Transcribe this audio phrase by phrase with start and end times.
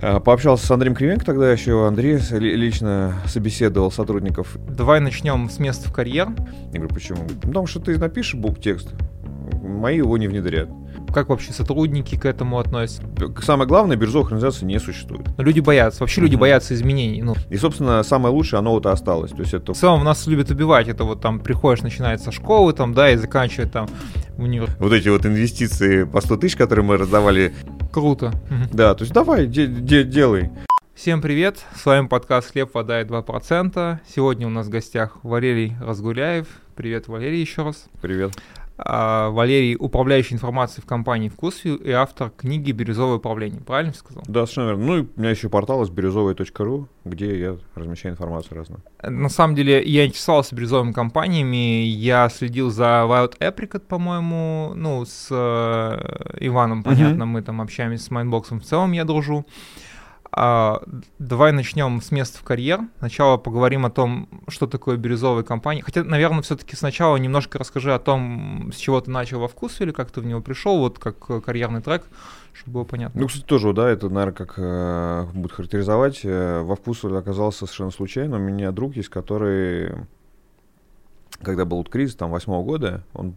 [0.00, 4.56] А, пообщался с Андреем Кривенко, тогда еще Андрей лично собеседовал сотрудников.
[4.68, 6.28] Давай начнем с места в карьер.
[6.72, 7.18] Я говорю, почему?
[7.28, 8.94] Ну, потому что ты напишешь бук текст,
[9.62, 10.68] мои его не внедрят.
[11.12, 13.02] Как вообще сотрудники к этому относятся?
[13.42, 15.26] Самое главное, биржовых организаций не существует.
[15.36, 17.22] Но люди боятся, вообще люди боятся изменений.
[17.22, 17.34] Ну.
[17.48, 19.30] И, собственно, самое лучшее, оно вот и осталось.
[19.30, 19.72] То есть это...
[19.72, 20.86] В целом нас любят убивать.
[20.88, 23.88] Это вот там приходишь, начинается школы, там, да, и заканчивает там
[24.36, 24.70] универ.
[24.78, 27.54] Вот эти вот инвестиции по 100 тысяч, которые мы раздавали.
[27.98, 28.32] Круто.
[28.72, 30.50] Да, то есть давай, де- де- делай.
[30.94, 33.98] Всем привет, с вами подкаст «Хлеб, вода и 2%».
[34.14, 36.46] Сегодня у нас в гостях Валерий Разгуляев.
[36.76, 37.86] Привет, Валерий, еще раз.
[38.00, 38.30] Привет.
[38.80, 43.60] А, Валерий, управляющий информацией в компании «Вкусвилл» и автор книги «Бирюзовое управление».
[43.60, 44.22] Правильно сказал?
[44.28, 44.86] Да, совершенно верно.
[44.86, 48.82] Ну и у меня еще портал есть бирюзовый.ру, где я размещаю информацию разную.
[49.02, 55.26] На самом деле, я интересовался бирюзовыми компаниями, я следил за Wild Apricot, по-моему, ну, с
[55.28, 57.26] э, Иваном, понятно, uh-huh.
[57.26, 59.44] мы там общаемся с Майнбоксом, в целом я дружу.
[60.30, 60.82] А,
[61.18, 62.80] давай начнем с места в карьер.
[62.98, 65.82] Сначала поговорим о том, что такое бирюзовая компания.
[65.82, 69.90] Хотя, наверное, все-таки сначала немножко расскажи о том, с чего ты начал во вкус или
[69.90, 72.04] как ты в него пришел, вот как карьерный трек,
[72.52, 73.20] чтобы было понятно.
[73.20, 76.20] Ну, кстати, тоже, да, это, наверное, как э, будет характеризовать.
[76.24, 78.36] Э, во вкус оказался совершенно случайно.
[78.36, 79.92] У меня друг есть, который
[81.42, 83.34] когда был вот кризис, там, восьмого года, он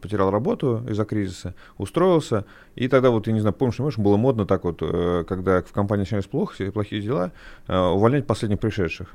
[0.00, 2.44] потерял работу из-за кризиса, устроился,
[2.74, 5.72] и тогда вот, я не знаю, помнишь, не было модно так вот, э, когда в
[5.72, 7.32] компании начинались плохо, плохие дела,
[7.66, 9.08] э, увольнять последних пришедших.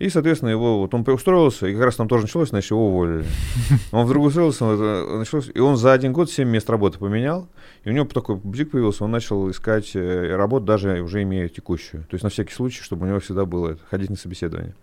[0.00, 3.26] И, соответственно, его, вот он устроился, и как раз там тоже началось, значит, его уволили.
[3.92, 7.48] Он вдруг устроился, началось, и он за один год семь мест работы поменял,
[7.84, 12.04] и у него такой бзик появился, он начал искать э, работу, даже уже имея текущую.
[12.04, 14.74] То есть на всякий случай, чтобы у него всегда было это, ходить на собеседование.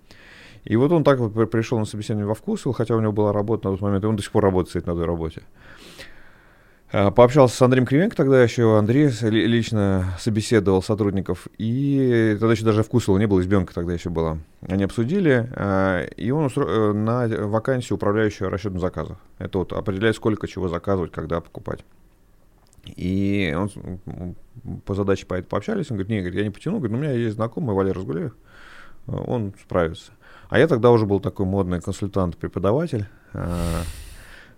[0.68, 3.70] И вот он так вот пришел на собеседование во вкус, хотя у него была работа
[3.70, 5.44] на тот момент, и он до сих пор работает на этой работе.
[6.92, 12.84] А, пообщался с Андреем Кривенко, тогда еще Андрей лично собеседовал сотрудников, и тогда еще даже
[12.84, 14.40] вкусила не было, избенка тогда еще была.
[14.68, 16.66] Они обсудили, а, и он устро...
[16.68, 19.18] Э, на вакансию управляющего расчетом заказов.
[19.38, 21.86] Это вот определяет, сколько чего заказывать, когда покупать.
[22.84, 24.36] И он
[24.86, 27.14] по задаче по пообщались, он говорит, не, говорит, я не потяну, говорит, ну, у меня
[27.14, 28.36] есть знакомый Валерий Разгулеев,
[29.08, 30.12] он справится.
[30.50, 33.06] А я тогда уже был такой модный консультант-преподаватель.
[33.34, 33.82] А,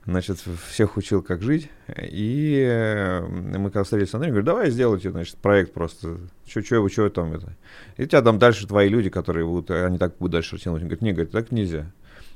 [0.06, 1.70] значит, всех учил, как жить.
[1.98, 6.18] И э, мы когда встретились с Андреем, говорю, давай сделайте, значит, проект просто.
[6.46, 7.56] Что, что, вы, там это?
[7.98, 10.82] И тебя там дальше твои люди, которые будут, они так будут дальше тянуть.
[10.82, 11.92] Он говорит, не, говорит, так нельзя.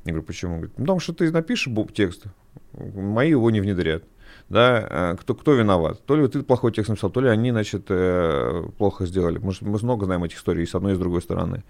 [0.05, 0.53] Я говорю, почему?
[0.53, 2.25] Он говорит, ну, потому что ты напишешь текст,
[2.73, 4.03] мои его не внедрят.
[4.49, 6.03] Да, а кто, кто виноват?
[6.05, 9.37] То ли ты плохой текст написал, то ли они, значит, э, плохо сделали.
[9.37, 11.63] Мы, мы много знаем этих историй и с одной, и с другой стороны.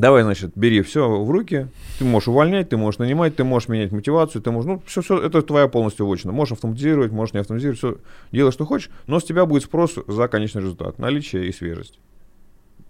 [0.00, 1.66] Давай, значит, бери все в руки.
[1.98, 5.20] Ты можешь увольнять, ты можешь нанимать, ты можешь менять мотивацию, ты можешь, ну, все, все,
[5.20, 6.32] это твоя полностью вотчина.
[6.32, 7.96] Можешь автоматизировать, можешь не автоматизировать, все,
[8.32, 11.98] делай, что хочешь, но с тебя будет спрос за конечный результат, наличие и свежесть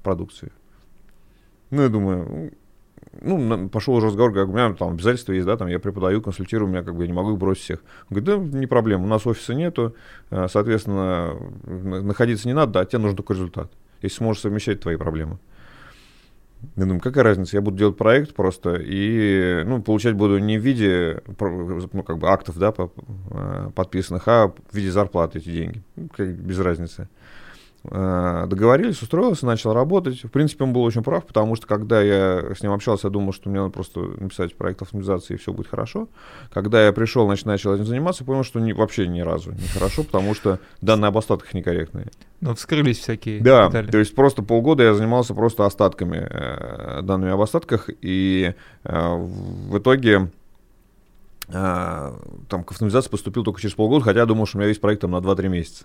[0.04, 0.52] продукции.
[1.70, 2.52] Ну, я думаю,
[3.20, 6.68] ну, пошел уже разговор, как у меня там обязательства есть, да, там я преподаю, консультирую,
[6.68, 7.80] у меня как бы я не могу их бросить всех.
[8.08, 9.96] Он говорит, да, не проблема, у нас офиса нету,
[10.30, 11.34] э, соответственно,
[11.64, 15.40] находиться не надо, да, тебе нужен только результат, если сможешь совмещать твои проблемы.
[16.76, 20.62] Я думаю, какая разница, я буду делать проект просто и ну, получать буду не в
[20.62, 25.82] виде ну, как бы актов да, э, подписанных, а в виде зарплаты эти деньги.
[25.96, 27.08] Ну, без разницы.
[27.84, 30.22] Э, договорились, устроился, начал работать.
[30.22, 33.32] В принципе, он был очень прав, потому что когда я с ним общался, я думал,
[33.32, 36.08] что мне надо просто написать проект автоматизации, и все будет хорошо.
[36.52, 40.04] Когда я пришел, значит, начал этим заниматься, понял, что не, вообще ни разу не хорошо,
[40.04, 42.08] потому что данные об остатках некорректные.
[42.42, 43.90] Ну, вскрылись всякие Да, детали.
[43.90, 48.52] то есть просто полгода я занимался просто остатками, э, данными об остатках, и
[48.84, 50.30] э, в итоге
[51.48, 52.12] э,
[52.48, 55.00] там к автоматизации поступил только через полгода, хотя я думал, что у меня весь проект
[55.00, 55.84] там на 2-3 месяца.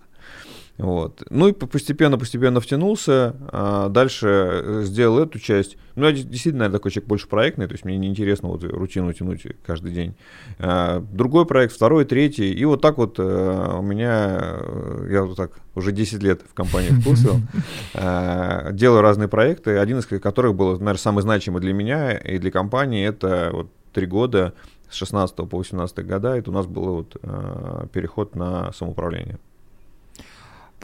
[0.78, 1.24] Вот.
[1.30, 5.78] Ну и постепенно-постепенно втянулся, а дальше э, сделал эту часть.
[5.96, 9.44] Ну, я действительно, наверное, такой человек больше проектный, то есть мне неинтересно вот рутину тянуть
[9.66, 10.16] каждый день.
[10.60, 15.38] А, другой проект, второй, третий, и вот так вот а, у меня, э, я вот
[15.38, 17.40] так уже 10 лет в компании вкусил,
[17.94, 22.52] а, делаю разные проекты, один из которых был, наверное, самый значимый для меня и для
[22.52, 24.54] компании, это вот три года,
[24.90, 29.40] с 16 по 18 года, это у нас был вот переход на самоуправление.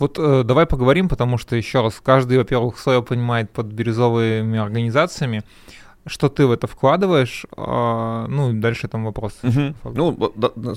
[0.01, 5.43] Вот э, давай поговорим, потому что еще раз, каждый, во-первых, свое понимает под бирюзовыми организациями.
[6.07, 9.37] что ты в это вкладываешь, а, ну, дальше там вопрос.
[9.43, 9.93] Угу.
[9.93, 10.73] Ну, да, да,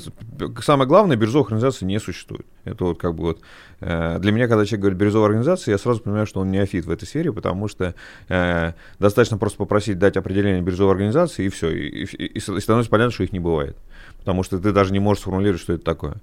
[0.60, 2.44] самое главное, бирюзовых организаций не существует.
[2.64, 3.40] Это вот как бы вот
[3.80, 6.90] э, для меня, когда человек говорит бирюзовая организация, я сразу понимаю, что он неофит в
[6.90, 7.94] этой сфере, потому что
[8.28, 13.12] э, достаточно просто попросить дать определение бирюзовой организации, и все, и, и, и становится понятно,
[13.12, 13.78] что их не бывает.
[14.24, 16.14] Потому что ты даже не можешь сформулировать, что это такое.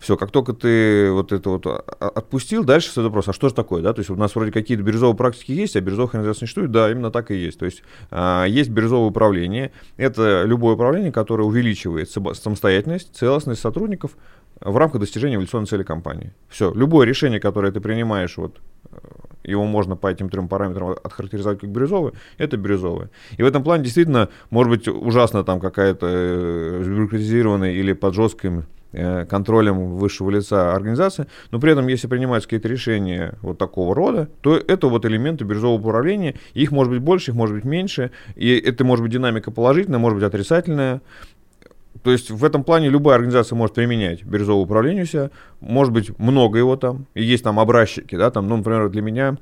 [0.00, 3.80] Все, как только ты вот это вот отпустил, дальше следует вопрос, а что же такое,
[3.80, 3.92] да?
[3.92, 6.90] То есть у нас вроде какие-то бирюзовые практики есть, а бирюзовых организаций не существует, да,
[6.90, 7.60] именно так и есть.
[7.60, 14.16] То есть а, есть бирюзовое управление, это любое управление, которое увеличивает самостоятельность, целостность сотрудников
[14.60, 16.32] в рамках достижения эволюционной цели компании.
[16.48, 18.60] Все, любое решение, которое ты принимаешь, вот
[18.90, 18.96] э,
[19.44, 23.10] его можно по этим трем параметрам отхарактеризовать как бирюзовое, это бирюзовое.
[23.36, 28.64] И в этом плане действительно может быть ужасно там какая-то э, бюрократизированная или под жестким
[28.96, 34.28] Э, контролем высшего лица организации, но при этом, если принимаются какие-то решения вот такого рода,
[34.40, 38.56] то это вот элементы биржевого управления, их может быть больше, их может быть меньше, и
[38.56, 41.00] это может быть динамика положительная, может быть отрицательная,
[42.02, 45.30] то есть в этом плане любая организация может применять биржевое управление у себя,
[45.60, 49.36] может быть много его там, и есть там образчики, да, там, ну, например, для меня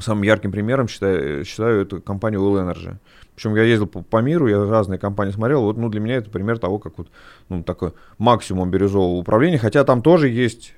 [0.00, 2.96] самым ярким примером считаю, считаю эту компанию Will Energy.
[3.34, 5.62] Причем я ездил по, по миру, я разные компании смотрел.
[5.62, 7.08] Вот, ну, для меня это пример того, как вот,
[7.48, 9.58] ну, такой максимум бирюзового управления.
[9.58, 10.74] Хотя там тоже есть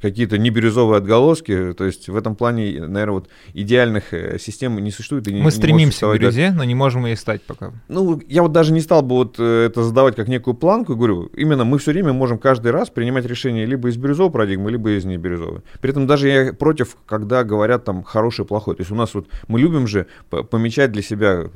[0.00, 1.72] какие-то небирюзовые отголоски.
[1.74, 5.28] То есть в этом плане, наверное, вот идеальных э, систем не существует.
[5.28, 7.72] И Мы не, стремимся к бирюзе, но не можем ей стать пока.
[7.88, 10.96] Ну, я вот даже не стал бы вот э, это задавать как некую планку.
[10.96, 14.90] Говорю, именно мы все время можем каждый раз принимать решение либо из бирюзовой парадигмы, либо
[14.90, 15.62] из небирюзовой.
[15.80, 18.76] При этом даже я против, когда говорят там хороший, плохой.
[18.76, 21.46] То есть у нас вот мы любим же помечать для себя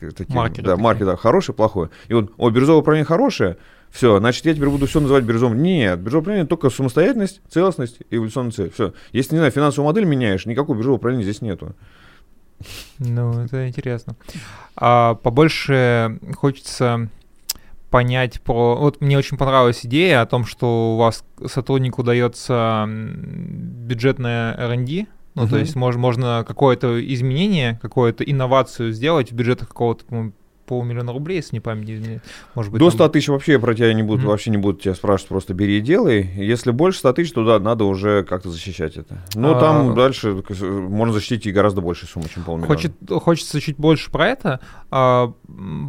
[0.00, 1.88] э, такие, маркеры, да, маркеры, да, хороший, плохой.
[2.08, 3.56] И вот, о, бирюзовое управление хорошее,
[3.90, 5.62] все, значит, я теперь буду все называть биржевым.
[5.62, 8.70] Нет, биржевое управление только самостоятельность, целостность и эволюционная цель.
[8.70, 8.92] Все.
[9.12, 11.74] Если, не знаю, финансовую модель меняешь, никакого биржевого управления здесь нету.
[12.98, 14.16] Ну, это интересно.
[14.76, 17.08] А побольше хочется
[17.90, 18.76] понять про...
[18.76, 25.44] Вот мне очень понравилась идея о том, что у вас сотруднику дается бюджетная R&D, ну,
[25.44, 25.50] uh-huh.
[25.50, 30.32] то есть мож, можно какое-то изменение, какую-то инновацию сделать в бюджетах какого-то
[30.68, 32.20] полмиллиона рублей, если не память не
[32.54, 32.78] может быть.
[32.78, 33.10] До 100 там...
[33.10, 34.28] тысяч вообще про тебя не будут, mm-hmm.
[34.28, 36.30] вообще не будут тебя спрашивать, просто бери и делай.
[36.36, 39.24] Если больше 100 тысяч, то да, надо уже как-то защищать это.
[39.34, 39.60] Но а...
[39.60, 42.74] там дальше можно защитить и гораздо больше суммы, чем полмиллиона.
[42.74, 44.60] Хочет, хочется чуть больше про это.
[44.90, 45.32] А,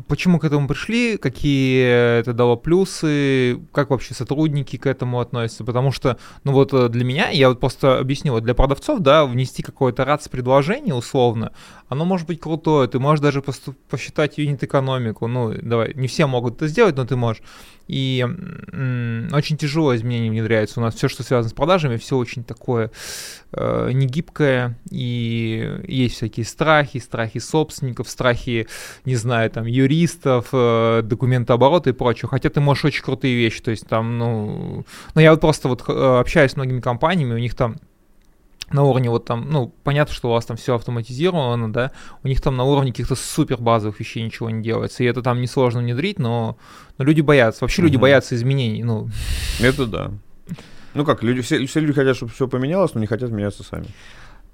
[0.07, 5.91] почему к этому пришли, какие это дало плюсы, как вообще сотрудники к этому относятся, потому
[5.91, 9.63] что, ну вот э, для меня, я вот просто объяснил, вот для продавцов, да, внести
[9.63, 11.51] какое-то РАЦ-предложение условно,
[11.87, 14.37] оно может быть крутое, ты можешь даже посчитать
[14.69, 17.41] юнит-экономику, ну, давай, не все могут это сделать, но ты можешь.
[17.87, 20.79] И м- очень тяжело изменения внедряются.
[20.79, 22.91] У нас все, что связано с продажами, все очень такое
[23.51, 28.67] э, негибкое, и есть всякие страхи, страхи собственников, страхи,
[29.05, 32.29] не знаю, там, юристов, э, документооборота и прочего.
[32.29, 34.85] Хотя ты можешь очень крутые вещи, то есть там, ну...
[35.15, 37.77] Ну, я вот просто вот э, общаюсь с многими компаниями, у них там
[38.71, 41.91] на уровне вот там, ну, понятно, что у вас там все автоматизировано, да,
[42.23, 45.41] у них там на уровне каких-то супер базовых вещей ничего не делается, и это там
[45.41, 46.57] несложно внедрить, но,
[46.97, 47.87] но люди боятся, вообще угу.
[47.87, 49.09] люди боятся изменений, ну.
[49.59, 50.11] Это да.
[50.93, 53.85] Ну как, люди, все, все люди хотят, чтобы все поменялось, но не хотят меняться сами.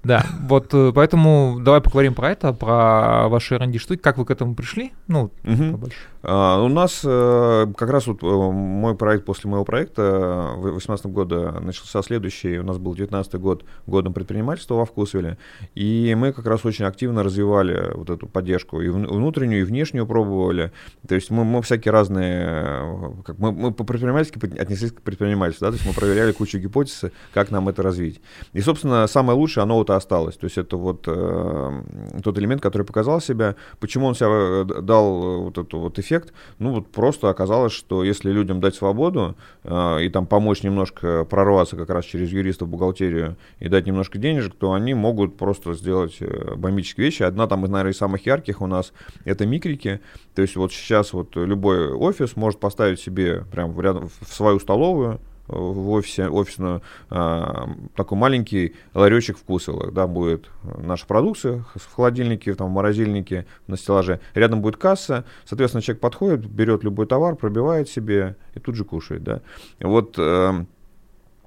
[0.04, 4.30] Да, вот э, поэтому давай поговорим про это, про ваши R&D штуки, как вы к
[4.30, 5.72] этому пришли, ну, угу.
[5.72, 5.98] побольше.
[6.22, 11.06] А, у нас э, как раз вот э, мой проект после моего проекта в 2018
[11.06, 15.38] года начался следующий, у нас был 19 год годом предпринимательства во Вкусвилле,
[15.74, 20.72] и мы как раз очень активно развивали вот эту поддержку, и внутреннюю, и внешнюю пробовали,
[21.06, 25.76] то есть мы, мы всякие разные, как мы, мы по-предпринимательски отнеслись к предпринимательству, да, то
[25.76, 28.20] есть мы проверяли кучу гипотез, как нам это развить.
[28.52, 30.36] И, собственно, самое лучшее, оно вот осталось.
[30.36, 31.82] То есть это вот э,
[32.22, 33.54] тот элемент, который показал себя.
[33.78, 36.32] Почему он себя э, дал э, вот этот вот эффект?
[36.58, 41.76] Ну вот просто оказалось, что если людям дать свободу э, и там помочь немножко прорваться
[41.76, 46.54] как раз через юристов, бухгалтерию и дать немножко денежек, то они могут просто сделать э,
[46.56, 47.22] бомбические вещи.
[47.22, 48.92] Одна там, наверное, из самых ярких у нас
[49.24, 50.00] это микрики.
[50.34, 55.90] То есть вот сейчас вот любой офис может поставить себе прям в свою столовую в
[55.90, 62.70] офисе, офисную, а, такой маленький ларечек вкусовых, да, будет наша продукция в холодильнике, там, в
[62.72, 64.20] морозильнике, на стеллаже.
[64.34, 69.22] Рядом будет касса, соответственно, человек подходит, берет любой товар, пробивает себе и тут же кушает,
[69.22, 69.40] да.
[69.80, 70.64] Вот э,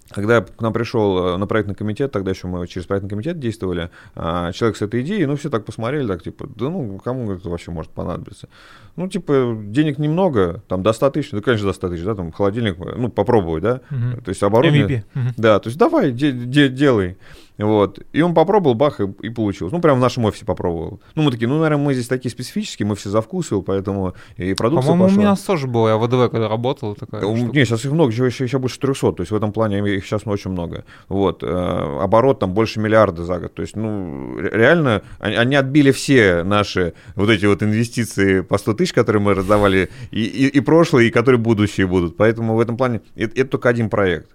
[0.09, 3.89] когда к нам пришел э, на проектный комитет, тогда еще мы через проектный комитет действовали,
[4.15, 7.49] а, человек с этой идеей, ну, все так посмотрели, так, типа, да ну, кому это
[7.49, 8.49] вообще может понадобиться?
[8.95, 12.31] Ну, типа, денег немного, там, до 100 тысяч, ну, конечно, до 100 тысяч, да, там,
[12.31, 14.21] холодильник, ну, попробовать, да, угу.
[14.23, 15.05] то есть оборудование.
[15.13, 15.33] MVP.
[15.37, 17.17] Да, то есть давай, де- де- делай.
[17.59, 17.99] Вот.
[18.13, 19.71] И он попробовал, бах, и, и получилось.
[19.73, 21.01] Ну, прям в нашем офисе попробовал.
[21.15, 24.53] Ну, мы такие, ну, наверное, мы здесь такие специфические, мы все за вкусил, поэтому и
[24.53, 25.17] продукция По-моему, пошла.
[25.17, 27.35] у меня тоже было, я в ВДВ когда работал, такая У-.
[27.35, 30.05] Не, сейчас их много, еще, еще, еще больше 300, то есть в этом плане их
[30.05, 30.85] сейчас очень много.
[31.09, 31.43] Вот.
[31.43, 33.53] э, Оборот там больше миллиарда за год.
[33.53, 38.57] То есть, ну, ре- реально, они, они отбили все наши вот эти вот инвестиции по
[38.57, 42.15] 100 тысяч, которые мы раздавали, и, и, и прошлые, и которые будущие будут.
[42.15, 44.29] Поэтому в этом плане это, это только один проект.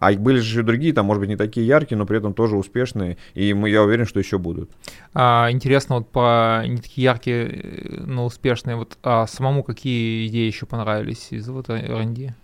[0.00, 2.56] А были же еще другие, там, может быть, не такие яркие, но при этом тоже
[2.56, 4.70] успешные, и мы, я уверен, что еще будут.
[5.14, 10.46] А, интересно, вот по не такие яркие, э, но успешные, вот а самому какие идеи
[10.46, 12.34] еще понравились из вот R&D?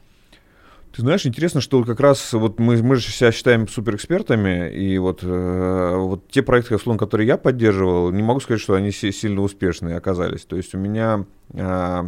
[0.95, 5.21] Ты знаешь, интересно, что как раз вот мы, мы же себя считаем суперэкспертами, и вот,
[5.23, 9.43] э, вот те проекты, условно, которые я поддерживал, не могу сказать, что они си- сильно
[9.43, 10.47] успешные оказались.
[10.47, 12.03] То есть у меня э,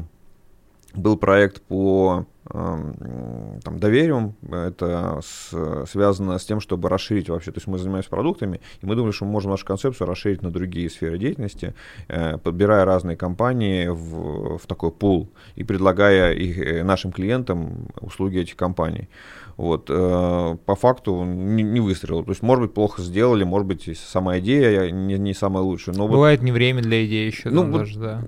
[0.94, 7.66] был проект по там, доверию, это с- связано с тем, чтобы расширить вообще, то есть
[7.66, 11.18] мы занимаемся продуктами, и мы думали, что мы можем нашу концепцию расширить на другие сферы
[11.18, 11.74] деятельности,
[12.08, 18.38] э, подбирая разные компании в, в такой пул и предлагая их, э, нашим клиентам услуги
[18.38, 19.08] этих компаний.
[19.56, 22.22] Вот, э, по факту не, не выстрелил.
[22.22, 25.96] То есть, может быть, плохо сделали, может быть, сама идея не, не самая лучшая.
[25.96, 28.22] Но вот Бывает не время для идеи еще, Ну, вот даже, да.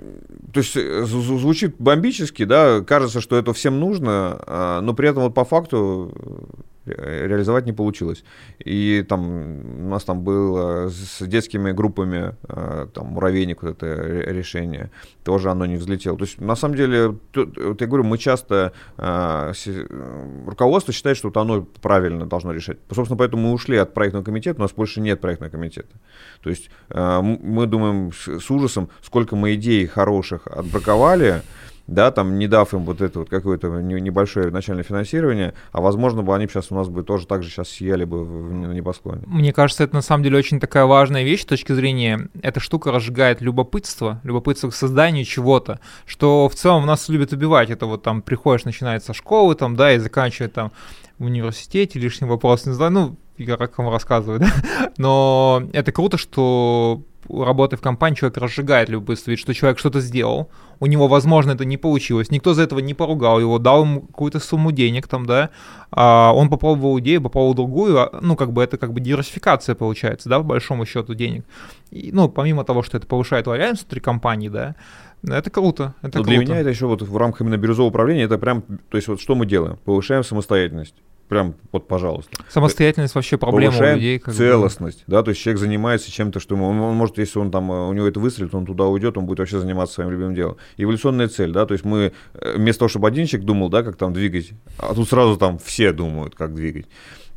[0.52, 4.94] То есть э, зв- зв- звучит бомбически, да, кажется, что это всем нужно, а, но
[4.94, 8.24] при этом вот по факту э, реализовать не получилось.
[8.58, 14.32] И там у нас там было с детскими группами, э, там, муравейник, вот это ре-
[14.32, 14.90] решение,
[15.24, 16.16] тоже оно не взлетело.
[16.16, 21.16] То есть, на самом деле, тут, вот я говорю, мы часто, э, э, руководство считает,
[21.16, 22.78] что вот оно правильно должно решать.
[22.90, 25.94] Собственно, поэтому мы ушли от проектного комитета, у нас больше нет проектного комитета.
[26.42, 31.42] То есть э, мы думаем с ужасом, сколько мы идей хороших отбраковали,
[31.90, 36.22] да, там не дав им вот это вот какое-то не- небольшое начальное финансирование, а возможно
[36.22, 39.22] бы они сейчас у нас бы тоже так же сейчас сияли бы в, в небосклоне.
[39.26, 42.92] Мне кажется, это на самом деле очень такая важная вещь с точки зрения, эта штука
[42.92, 47.70] разжигает любопытство, любопытство к созданию чего-то, что в целом нас любят убивать.
[47.70, 50.70] Это вот там приходишь, начинается школы, там, да, и заканчивает там
[51.18, 54.52] в университете, лишний вопрос, не знаю, ну, я как вам рассказываю, да,
[54.98, 60.50] но это круто, что работая в компании, человек разжигает любопытство, ведь что человек что-то сделал,
[60.80, 64.40] у него, возможно, это не получилось, никто за этого не поругал его, дал ему какую-то
[64.40, 65.50] сумму денег там, да,
[65.90, 70.28] а он попробовал идею, попробовал другую, а, ну, как бы это как бы диверсификация получается,
[70.28, 71.44] да, по большому счету денег.
[71.90, 74.74] И, ну, помимо того, что это повышает лояльность внутри компании, да,
[75.22, 76.30] это круто, это Но круто.
[76.30, 79.20] для меня это еще вот в рамках именно бирюзового управления, это прям, то есть вот
[79.20, 79.78] что мы делаем?
[79.84, 80.94] Повышаем самостоятельность.
[81.30, 82.32] Прям вот, пожалуйста.
[82.48, 84.18] Самостоятельность вообще проблема повышаем у людей.
[84.18, 84.36] Как бы.
[84.36, 87.70] целостность, да, то есть человек занимается чем-то, что ему, он, он может, если он там,
[87.70, 90.56] э, у него это выстрелит, он туда уйдет, он будет вообще заниматься своим любимым делом.
[90.76, 93.94] Эволюционная цель, да, то есть мы э, вместо того, чтобы один человек думал, да, как
[93.94, 96.86] там двигать, а тут сразу там все думают, как двигать.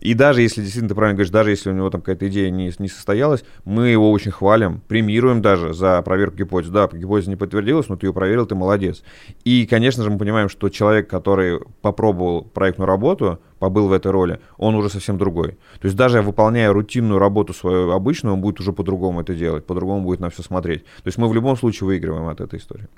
[0.03, 2.73] И даже если, действительно, ты правильно говоришь, даже если у него там какая-то идея не,
[2.77, 6.71] не состоялась, мы его очень хвалим, премируем даже за проверку гипотез.
[6.71, 9.01] Да, гипотеза не подтвердилась, но ты ее проверил, ты молодец.
[9.45, 14.41] И, конечно же, мы понимаем, что человек, который попробовал проектную работу, побыл в этой роли,
[14.57, 15.51] он уже совсем другой.
[15.79, 20.03] То есть даже выполняя рутинную работу свою обычную, он будет уже по-другому это делать, по-другому
[20.03, 20.83] будет на все смотреть.
[20.83, 22.89] То есть мы в любом случае выигрываем от этой истории.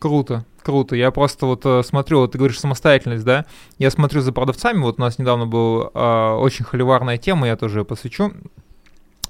[0.00, 0.96] Круто, круто.
[0.96, 3.44] Я просто вот э, смотрю, вот ты говоришь самостоятельность, да?
[3.78, 7.80] Я смотрю за продавцами, вот у нас недавно была э, очень холиварная тема, я тоже
[7.80, 8.32] ее посвящу.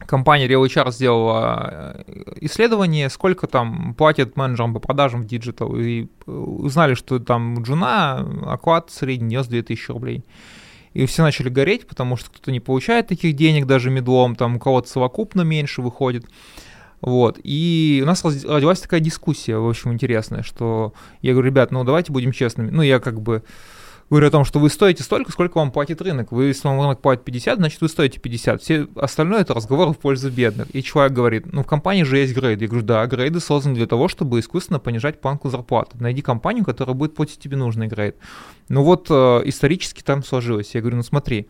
[0.06, 6.04] Компания Real HR сделала э, исследование, сколько там платят менеджерам по продажам в digital, и
[6.04, 10.24] э, узнали, что там джуна оклад средний 92 тысячи рублей.
[10.94, 14.58] И все начали гореть, потому что кто-то не получает таких денег даже мидлом, там у
[14.60, 16.26] кого-то совокупно меньше выходит.
[17.00, 17.38] Вот.
[17.42, 20.92] И у нас родилась такая дискуссия, в общем, интересная, что
[21.22, 22.70] я говорю, ребят, ну давайте будем честными.
[22.70, 23.42] Ну, я как бы
[24.10, 26.32] говорю о том, что вы стоите столько, сколько вам платит рынок.
[26.32, 28.60] Вы, если вам рынок платит 50, значит, вы стоите 50.
[28.60, 30.74] Все остальное это разговор в пользу бедных.
[30.74, 32.64] И человек говорит, ну, в компании же есть грейды.
[32.64, 35.96] Я говорю, да, грейды созданы для того, чтобы искусственно понижать планку зарплаты.
[36.00, 38.16] Найди компанию, которая будет платить тебе нужный грейд.
[38.68, 40.74] Ну вот э, исторически там сложилось.
[40.74, 41.46] Я говорю, ну смотри,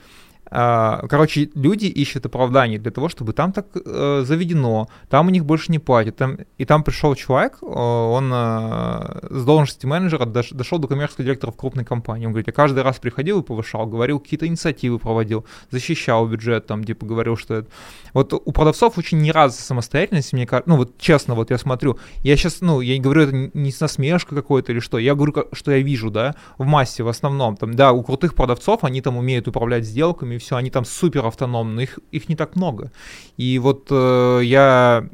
[0.50, 5.70] Короче, люди ищут оправдание для того, чтобы там так э, заведено, там у них больше
[5.70, 6.16] не платят.
[6.16, 11.24] Там, и там пришел человек, э, он э, с должности менеджера дош- дошел до коммерческого
[11.24, 12.26] директора в крупной компании.
[12.26, 16.82] Он говорит, я каждый раз приходил и повышал, говорил, какие-то инициативы проводил, защищал бюджет, там,
[16.82, 17.70] типа, говорил, что это...
[18.12, 21.98] Вот у продавцов очень не раз самостоятельность, мне кажется, ну вот честно, вот я смотрю,
[22.22, 25.34] я сейчас, ну, я не говорю, это не с насмешкой какой-то или что, я говорю,
[25.52, 29.16] что я вижу, да, в массе в основном, там, да, у крутых продавцов, они там
[29.16, 32.90] умеют управлять сделками, все, они там супер автономны, но их, их не так много.
[33.36, 35.08] И вот э, я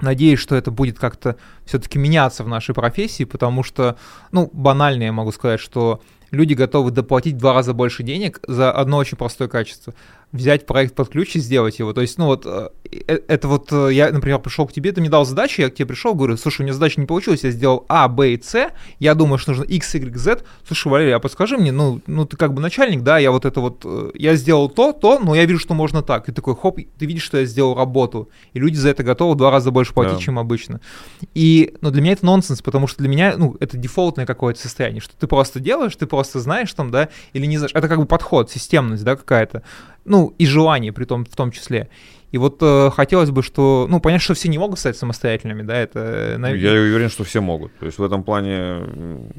[0.00, 3.96] надеюсь, что это будет как-то все-таки меняться в нашей профессии, потому что,
[4.32, 8.72] ну, банально я могу сказать, что люди готовы доплатить в два раза больше денег за
[8.72, 9.94] одно очень простое качество.
[10.34, 11.92] Взять проект под ключ и сделать его.
[11.92, 15.08] То есть, ну вот, э, э, это вот я, например, пришел к тебе, ты мне
[15.08, 17.86] дал задачу, я к тебе пришел, говорю, слушай, у меня задача не получилась, я сделал
[17.88, 20.42] А, Б и С, я думаю, что нужно X, Y, Z.
[20.66, 23.60] Слушай, Валерий, а подскажи мне, ну, ну ты как бы начальник, да, я вот это
[23.60, 26.28] вот, я сделал то, то, но я вижу, что можно так.
[26.28, 28.28] И такой, хоп, ты видишь, что я сделал работу.
[28.52, 30.20] И люди за это готовы в два раза больше платить, да.
[30.20, 30.80] чем обычно.
[31.34, 35.00] И, ну, для меня это нонсенс, потому что для меня, ну, это дефолтное какое-то состояние,
[35.00, 37.72] что ты просто делаешь, ты просто знаешь там, да, или не знаешь.
[37.74, 39.62] Это как бы подход, системность, да, какая-то.
[40.04, 41.88] Ну, и желание при том, в том числе.
[42.34, 45.76] И вот э, хотелось бы, что, ну, понятно, что все не могут стать самостоятельными, да,
[45.76, 46.36] это...
[46.36, 47.72] Э, Я уверен, что все могут.
[47.78, 48.80] То есть в этом плане,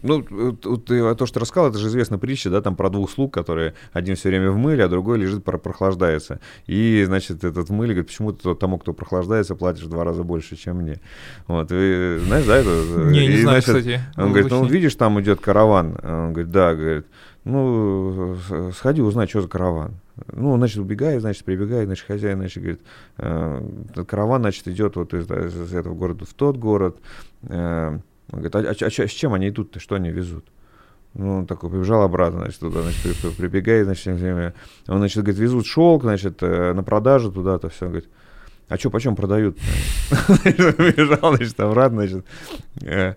[0.02, 3.34] ну, ты, то, что ты рассказал, это же известная притча, да, там про двух слуг,
[3.34, 6.40] которые один все время в мыле, а другой лежит, прохлаждается.
[6.68, 10.24] И, значит, этот в мыле говорит, почему ты тому, кто прохлаждается, платишь в два раза
[10.24, 11.02] больше, чем мне.
[11.48, 12.70] Вот, и, знаешь, да, это...
[13.12, 14.00] Не, не знаю, кстати.
[14.16, 16.00] Он говорит, ну, видишь, там идет караван.
[16.02, 17.08] Он говорит, да, говорит,
[17.44, 18.38] ну,
[18.74, 19.96] сходи, узнай, что за караван.
[20.32, 22.82] Ну, значит, убегает, значит, прибегает, значит, хозяин, значит, говорит,
[23.18, 26.98] э, караван, значит, идет вот из, из этого города в тот город.
[27.44, 28.00] Э,
[28.32, 30.46] он говорит, а, а, а, с чем они идут-то, что они везут?
[31.14, 34.54] Ну, он такой побежал обратно, значит, туда, значит, при, при, прибегает, значит, время.
[34.88, 38.10] Он, значит, говорит, везут шелк, значит, э, на продажу туда-то, все, говорит,
[38.68, 39.58] а что, почем продают?
[40.44, 42.26] Бежал, значит, обратно, значит,
[42.82, 43.16] э,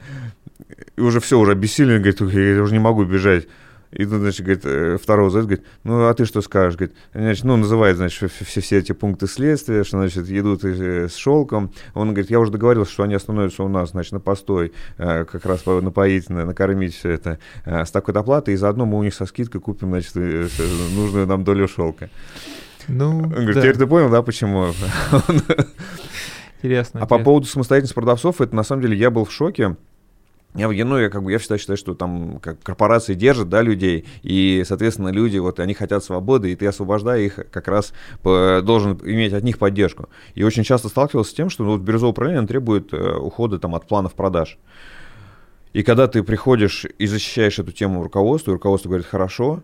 [0.97, 3.47] и уже все, уже обессилен, говорит, я уже не могу бежать.
[3.91, 6.77] И тут, значит, говорит, э, второго зовет, говорит, ну, а ты что скажешь?
[6.77, 11.73] Говорит, значит, ну, называет, значит, все, все эти пункты следствия, что, значит, едут с шелком.
[11.95, 15.47] Он говорит, я уже договорился, что они остановятся у нас, значит, на постой, э, как
[15.47, 19.25] раз напоить, накормить все это э, с такой оплатой, и заодно мы у них со
[19.25, 22.11] скидкой купим, значит, нужную нам долю шелка.
[22.89, 23.61] Ну, Он говорит, да.
[23.61, 24.69] теперь ты понял, да, почему?
[26.59, 27.01] Интересно.
[27.03, 29.77] А по поводу самостоятельности продавцов, это на самом деле я был в шоке.
[30.55, 34.07] Я, ну, я, как бы, я всегда считаю, что там как корпорации держат, да, людей,
[34.23, 38.99] и, соответственно, люди, вот, они хотят свободы, и ты, освобождая их, как раз по, должен
[39.05, 40.09] иметь от них поддержку.
[40.35, 43.75] И очень часто сталкивался с тем, что ну, вот бирюзовое управление требует э, ухода там,
[43.75, 44.59] от планов продаж.
[45.75, 49.63] И когда ты приходишь и защищаешь эту тему руководству, и руководство говорит, хорошо,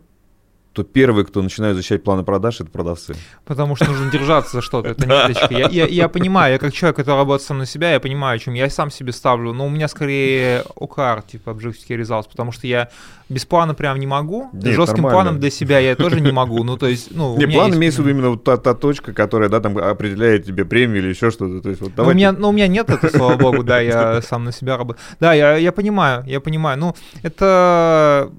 [0.74, 3.14] то первый, кто начинает защищать планы продаж, это продавцы.
[3.44, 5.54] Потому что нужно держаться за что-то, это ниточка.
[5.54, 8.38] Я, я, я понимаю, я как человек, который работает сам на себя, я понимаю, о
[8.40, 12.66] чем я сам себе ставлю, но у меня скорее ОКР, типа Objective Results, потому что
[12.66, 12.88] я
[13.28, 15.10] без плана прям не могу, Нет, жестким нормально.
[15.10, 17.36] планом для себя я тоже не могу, ну то есть, ну...
[17.38, 20.64] Не, план имеется в виду именно вот та, та точка, которая, да, там определяет тебе
[20.64, 22.14] премию или еще что-то, то есть вот давайте...
[22.14, 25.00] у меня, ну у меня нет этого, слава богу, да, я сам на себя работаю.
[25.20, 28.30] Да, я, я понимаю, я понимаю, ну это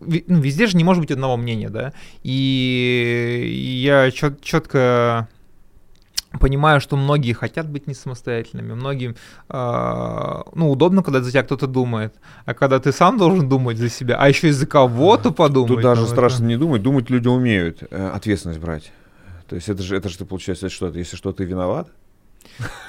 [0.00, 5.28] ну, везде же не может быть одного мнения, да, и я чет, четко
[6.38, 9.16] понимаю, что многие хотят быть не самостоятельными, многим,
[9.48, 13.88] э, ну, удобно, когда за тебя кто-то думает, а когда ты сам должен думать за
[13.88, 15.68] себя, а еще и за кого-то подумать.
[15.68, 16.44] Тут даже ну, страшно это...
[16.44, 18.92] не думать, думать люди умеют, э, ответственность брать.
[19.48, 21.88] То есть это же, это же ты, получается, что-то, если что, ты виноват,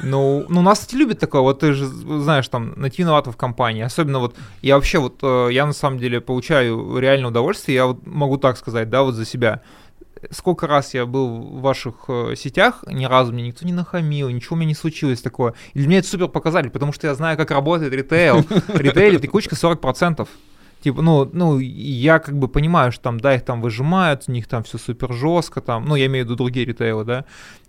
[0.02, 3.84] ну, ну, нас, кстати, любят такое, вот ты же знаешь, там, найти виноватого в компании,
[3.84, 8.06] особенно вот, я вообще вот, э, я на самом деле получаю реальное удовольствие, я вот
[8.06, 9.62] могу так сказать, да, вот за себя,
[10.30, 14.56] сколько раз я был в ваших э, сетях, ни разу мне никто не нахамил, ничего
[14.56, 15.54] у меня не случилось такое.
[15.74, 18.46] И для меня это супер показатель, потому что я знаю, как работает ритейл.
[18.74, 20.28] Ритейл— это текучка 40%.
[20.82, 24.48] Типа, ну, ну, я как бы понимаю, что там, да, их там выжимают, у них
[24.48, 27.26] там все супер жестко, там, ну, я имею в виду другие ритейлы, да,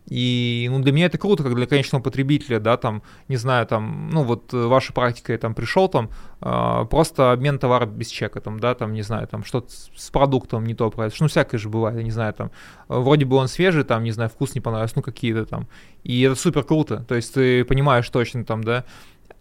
[0.07, 4.11] и, ну, для меня это круто, как для конечного потребителя, да, там, не знаю, там,
[4.11, 6.11] ну, вот э, ваша практика, я там пришел, там,
[6.41, 10.67] э, просто обмен товара без чека, там, да, там, не знаю, там, что-то с продуктом
[10.67, 12.51] не то произошло, ну, всякое же бывает, я не знаю, там,
[12.89, 15.69] вроде бы он свежий, там, не знаю, вкус не понравился, ну, какие-то там,
[16.03, 18.85] и это супер круто, то есть ты понимаешь точно там, да,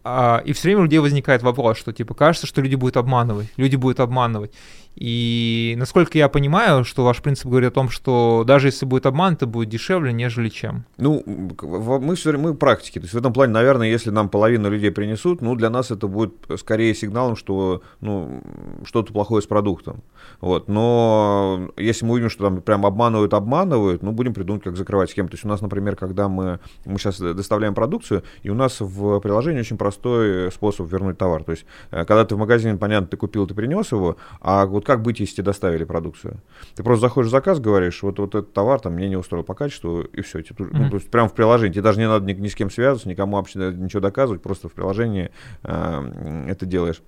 [0.04, 3.47] а, и все время у людей возникает вопрос, что типа кажется, что люди будут обманывать,
[3.58, 4.52] люди будут обманывать.
[4.95, 9.34] И насколько я понимаю, что ваш принцип говорит о том, что даже если будет обман,
[9.34, 10.86] это будет дешевле, нежели чем.
[10.97, 12.99] Ну, мы все мы практики.
[12.99, 16.08] То есть в этом плане, наверное, если нам половину людей принесут, ну, для нас это
[16.08, 18.41] будет скорее сигналом, что ну,
[18.84, 20.04] что-то плохое с продуктом.
[20.41, 20.67] Вот.
[20.67, 25.30] Но если мы увидим, что там прям обманывают, обманывают, ну, будем придумать, как закрывать схему.
[25.30, 29.19] То есть у нас, например, когда мы, мы сейчас доставляем продукцию, и у нас в
[29.19, 31.43] приложении очень простой способ вернуть товар.
[31.43, 34.81] То есть, э, когда ты в магазине, понятно, ты купил, ты принес его, а вот
[34.86, 36.41] как быть, если тебе доставили продукцию?
[36.76, 39.54] Ты просто заходишь в заказ, говоришь, вот, вот этот товар там мне не устроил по
[39.54, 40.41] качеству, и все.
[40.41, 40.70] Тебе, mm-hmm.
[40.74, 41.74] ну, то есть прямо в приложении.
[41.74, 44.74] Тебе даже не надо ни, ни с кем связываться, никому вообще ничего доказывать, просто в
[44.74, 45.32] приложении
[45.63, 47.02] э, это делаешь.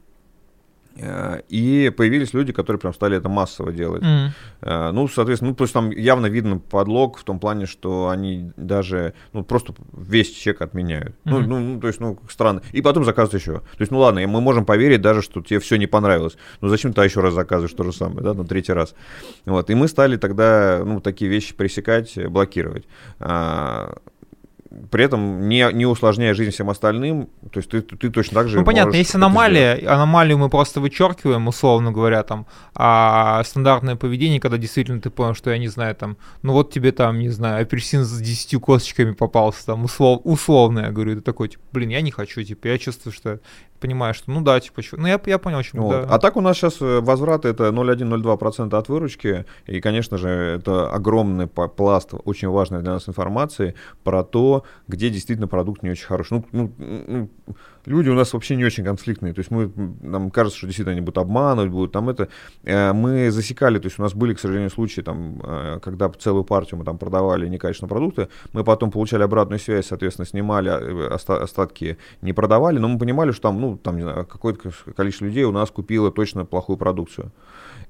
[0.95, 4.03] Э, и появились люди, которые прям стали это массово делать.
[4.03, 4.91] Mm-hmm.
[4.91, 9.13] Ну, соответственно, ну, то есть там явно видно подлог в том плане, что они даже,
[9.33, 11.15] ну, просто весь чек отменяют.
[11.25, 11.31] Mm-hmm.
[11.31, 12.61] Ну, ну, ну, то есть, ну, странно.
[12.71, 13.59] И потом заказывают еще.
[13.59, 16.37] То есть, ну, ладно, мы можем поверить даже, что тебе все не понравилось.
[16.61, 18.95] Ну, зачем ты еще раз заказываешь то же самое, да, на третий раз.
[19.45, 22.85] Вот, и мы стали тогда, ну, такие вещи пресекать, блокировать.
[24.89, 28.59] При этом не, не усложняя жизнь всем остальным, то есть ты, ты точно так же
[28.59, 34.57] Ну, понятно, есть аномалия, аномалию мы просто вычеркиваем, условно говоря, там, а стандартное поведение, когда
[34.57, 38.03] действительно ты понял, что, я не знаю, там, ну вот тебе там, не знаю, апельсин
[38.03, 42.11] с 10 косточками попался, там, услов, условно, я говорю, ты такой, типа, блин, я не
[42.11, 43.39] хочу, типа, я чувствую, что
[43.83, 45.83] понимаешь, что ну да, типа, ну я, я понял, почему.
[45.83, 46.07] Вот.
[46.07, 46.15] Да.
[46.15, 50.89] А так у нас сейчас э, возврат это 0,1-0,2% от выручки, и, конечно же, это
[50.89, 56.43] огромный пласт очень важной для нас информации про то, где действительно продукт не очень хороший.
[56.51, 57.29] Ну, ну, ну
[57.85, 59.33] люди у нас вообще не очень конфликтные.
[59.33, 59.71] То есть мы,
[60.01, 62.29] нам кажется, что действительно они будут обманывать, будут там это.
[62.63, 66.43] Э, мы засекали, то есть у нас были, к сожалению, случаи, там, э, когда целую
[66.43, 71.97] партию мы там продавали некачественные продукты, мы потом получали обратную связь, соответственно, снимали э, остатки,
[72.21, 75.51] не продавали, но мы понимали, что там, ну, там, не знаю, какое-то количество людей у
[75.51, 77.31] нас купило точно плохую продукцию.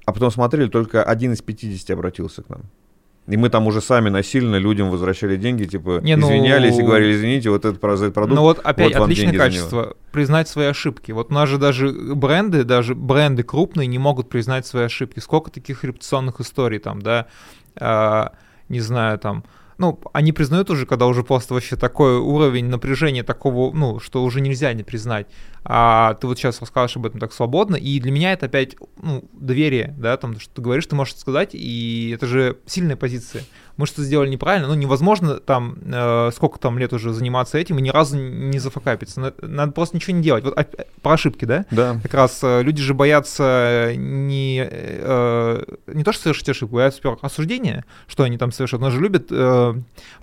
[0.06, 2.62] А потом смотрели, только один из 50 обратился к нам.
[3.26, 6.26] И мы там уже сами насильно людям возвращали деньги, типа не, ну...
[6.26, 8.34] извинялись и говорили, извините, вот этот, этот продукт.
[8.34, 9.96] Ну вот опять вот отличное качество.
[10.12, 11.10] Признать свои ошибки.
[11.12, 15.20] Вот у нас же даже бренды, даже бренды крупные не могут признать свои ошибки.
[15.20, 17.26] Сколько таких репутационных историй там, да?
[17.76, 18.32] А,
[18.68, 19.44] не знаю, там
[19.78, 24.40] ну, они признают уже, когда уже просто вообще такой уровень напряжения такого, ну, что уже
[24.40, 25.26] нельзя не признать.
[25.64, 29.24] А ты вот сейчас расскажешь об этом так свободно, и для меня это опять, ну,
[29.32, 33.44] доверие, да, там, что ты говоришь, ты можешь сказать, и это же сильная позиция
[33.76, 37.82] мы что-то сделали неправильно, ну, невозможно там, э, сколько там лет уже заниматься этим и
[37.82, 39.34] ни разу не зафакапиться.
[39.42, 40.44] Надо просто ничего не делать.
[40.44, 40.64] Вот а,
[41.02, 41.66] про ошибки, да?
[41.70, 41.98] Да.
[42.02, 47.18] Как раз э, люди же боятся не, э, не то, что совершить ошибку, боятся, во
[47.20, 48.80] осуждения, что они там совершают.
[48.80, 49.74] Но же любят э,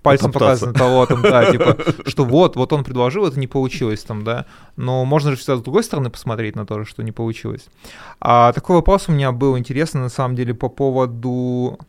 [0.01, 4.03] пальцем показывать на того, там, да, типа, что вот, вот он предложил, это не получилось
[4.03, 4.45] там, да.
[4.77, 7.67] Но можно же всегда с другой стороны посмотреть на то, что не получилось.
[8.21, 11.79] А такой вопрос у меня был интересный, на самом деле, по поводу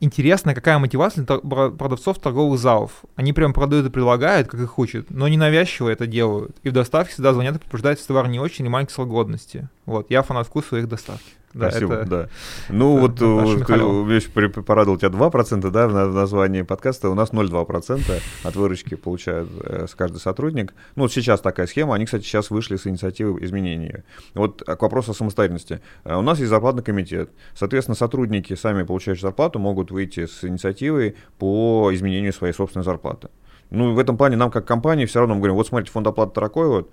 [0.00, 3.04] интересно, какая мотивация продавцов торговых залов.
[3.16, 6.56] Они прям продают и предлагают, как их учат, но не навязчиво это делают.
[6.62, 9.68] И в доставке всегда звонят и предупреждают, что товар не очень и маленький срок годности.
[9.86, 11.24] Вот, я фанат вкуса их доставки.
[11.54, 12.28] Да, Спасибо, это, да.
[12.68, 18.56] Ну вот меня э, порадовал тебя 2% да, в названии подкаста, у нас 0,2% от
[18.56, 20.74] выручки получает э, каждый сотрудник.
[20.96, 24.04] Ну вот сейчас такая схема, они, кстати, сейчас вышли с инициативы изменения.
[24.34, 25.80] Вот к вопросу о самостоятельности.
[26.02, 31.14] Э, у нас есть зарплатный комитет, соответственно, сотрудники, сами получающие зарплату, могут выйти с инициативой
[31.38, 33.28] по изменению своей собственной зарплаты.
[33.70, 36.40] Ну, в этом плане нам, как компании, все равно мы говорим, вот смотрите, фонд оплаты
[36.40, 36.90] такой вот,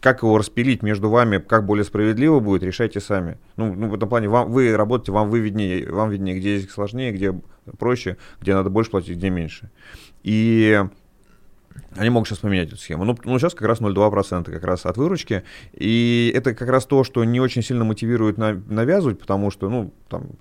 [0.00, 3.38] как его распилить между вами, как более справедливо будет, решайте сами.
[3.56, 7.12] Ну, ну в этом плане вам, вы работаете, вам вы виднее, вам виднее, где сложнее,
[7.12, 7.34] где
[7.78, 9.70] проще, где надо больше платить, где меньше.
[10.22, 10.84] И
[11.96, 13.04] они могут сейчас поменять эту схему.
[13.04, 15.44] Ну, ну сейчас как раз 0,2% как раз от выручки.
[15.72, 19.92] И это как раз то, что не очень сильно мотивирует на, навязывать, потому что, ну,
[20.08, 20.32] там,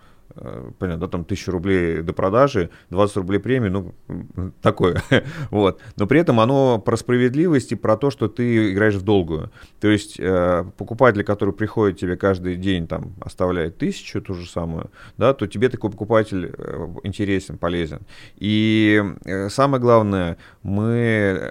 [0.79, 3.93] понятно, да, там 1000 рублей до продажи, 20 рублей премии, ну,
[4.61, 5.01] такое,
[5.51, 5.79] вот.
[5.95, 9.51] Но при этом оно про справедливость и про то, что ты играешь в долгую.
[9.79, 14.89] То есть э, покупатель, который приходит тебе каждый день, там, оставляет тысячу, ту же самую,
[15.17, 18.01] да, то тебе такой покупатель э, интересен, полезен.
[18.37, 20.89] И э, самое главное, мы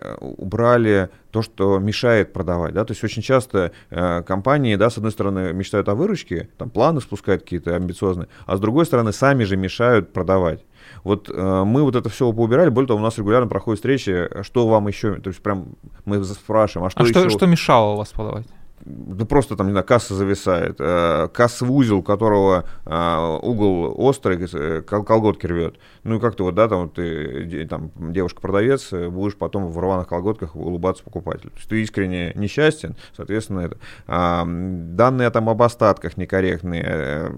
[0.01, 4.99] э, убрали то, что мешает продавать, да, то есть очень часто э, компании, да, с
[4.99, 9.45] одной стороны мечтают о выручке, там планы спускают какие-то амбициозные, а с другой стороны сами
[9.45, 10.65] же мешают продавать.
[11.05, 14.69] Вот э, мы вот это все поубирали, более того, у нас регулярно проходят встречи, что
[14.69, 15.69] вам еще, то есть прям
[16.05, 17.13] мы спрашиваем, а что а еще?
[17.13, 18.47] Что, что мешало вас продавать?
[18.85, 24.39] Да просто там, не знаю, касса зависает, э, кассовый узел, у которого э, угол острый,
[24.53, 25.77] э, колготки рвет.
[26.03, 31.05] Ну и как-то вот, да, там ты, там, девушка-продавец, будешь потом в рваных колготках улыбаться
[31.05, 31.51] покупателю.
[31.51, 33.79] То есть ты искренне несчастен, соответственно, это.
[34.07, 37.33] А, данные там об остатках некорректные,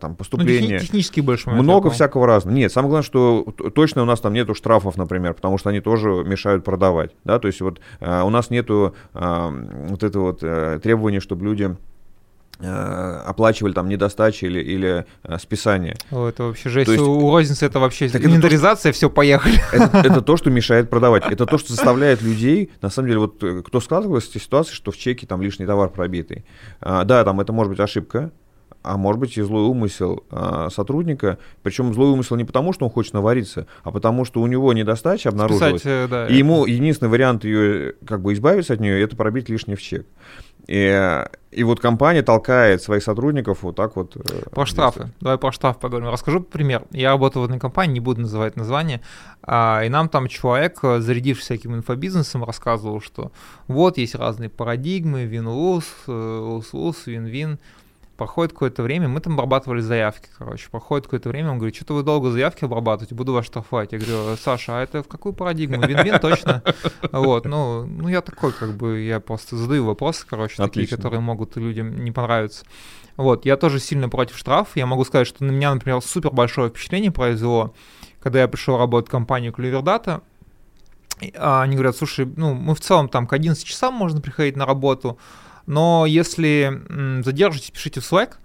[0.00, 0.74] там, поступления.
[0.74, 1.50] Ну, технически больше.
[1.50, 2.56] Много всякого разного.
[2.56, 6.08] Нет, самое главное, что точно у нас там нету штрафов, например, потому что они тоже
[6.24, 10.42] мешают продавать, да, то есть вот у нас нету вот это вот
[10.88, 11.76] требование, чтобы люди
[12.60, 15.96] э, оплачивали там недостачи или, или э, списание.
[16.10, 16.86] О, это вообще жесть.
[16.86, 19.60] То есть, у розницы это вообще так инвентаризация, все, поехали.
[19.72, 21.24] Это, это то, что мешает продавать.
[21.30, 24.72] Это то, что заставляет людей, на самом деле, вот э, кто складывался в этой ситуации,
[24.72, 26.46] что в чеке там лишний товар пробитый.
[26.80, 28.30] А, да, там это может быть ошибка,
[28.82, 31.38] а может быть и злой умысел а, сотрудника.
[31.62, 35.28] Причем злой умысел не потому, что он хочет навариться, а потому, что у него недостача
[35.28, 35.82] обнаружилась.
[35.82, 36.34] Списать, да, и это...
[36.34, 40.06] ему единственный вариант ее как бы избавиться от нее, это пробить лишний в чек.
[40.68, 44.16] И, и вот компания толкает своих сотрудников вот так вот.
[44.16, 45.10] Э, по штрафы.
[45.18, 46.10] Давай по штраф поговорим.
[46.10, 46.84] Расскажу пример.
[46.90, 49.00] Я работал в одной компании, не буду называть название,
[49.42, 53.32] а, и нам там человек, э, зарядивший всяким инфобизнесом, рассказывал, что
[53.66, 57.58] вот есть разные парадигмы, вин-луз, луз-луз, вин-вин.
[58.18, 60.68] Проходит какое-то время, мы там обрабатывали заявки, короче.
[60.70, 63.92] Проходит какое-то время, он говорит, что-то вы долго заявки обрабатываете, буду вас штрафовать.
[63.92, 65.86] Я говорю, Саша, а это в какую парадигму?
[65.86, 66.64] Вин-вин точно?
[67.12, 71.54] Вот, ну, ну я такой, как бы, я просто задаю вопросы, короче, такие, которые могут
[71.56, 72.66] людям не понравиться.
[73.16, 74.76] Вот, я тоже сильно против штрафов.
[74.76, 77.72] Я могу сказать, что на меня, например, супер большое впечатление произвело,
[78.20, 80.22] когда я пришел работать в компанию Data,
[81.36, 84.66] а они говорят, слушай, ну, мы в целом там к 11 часам можно приходить на
[84.66, 85.18] работу,
[85.68, 86.82] но если
[87.22, 88.36] задержитесь, пишите в Slack,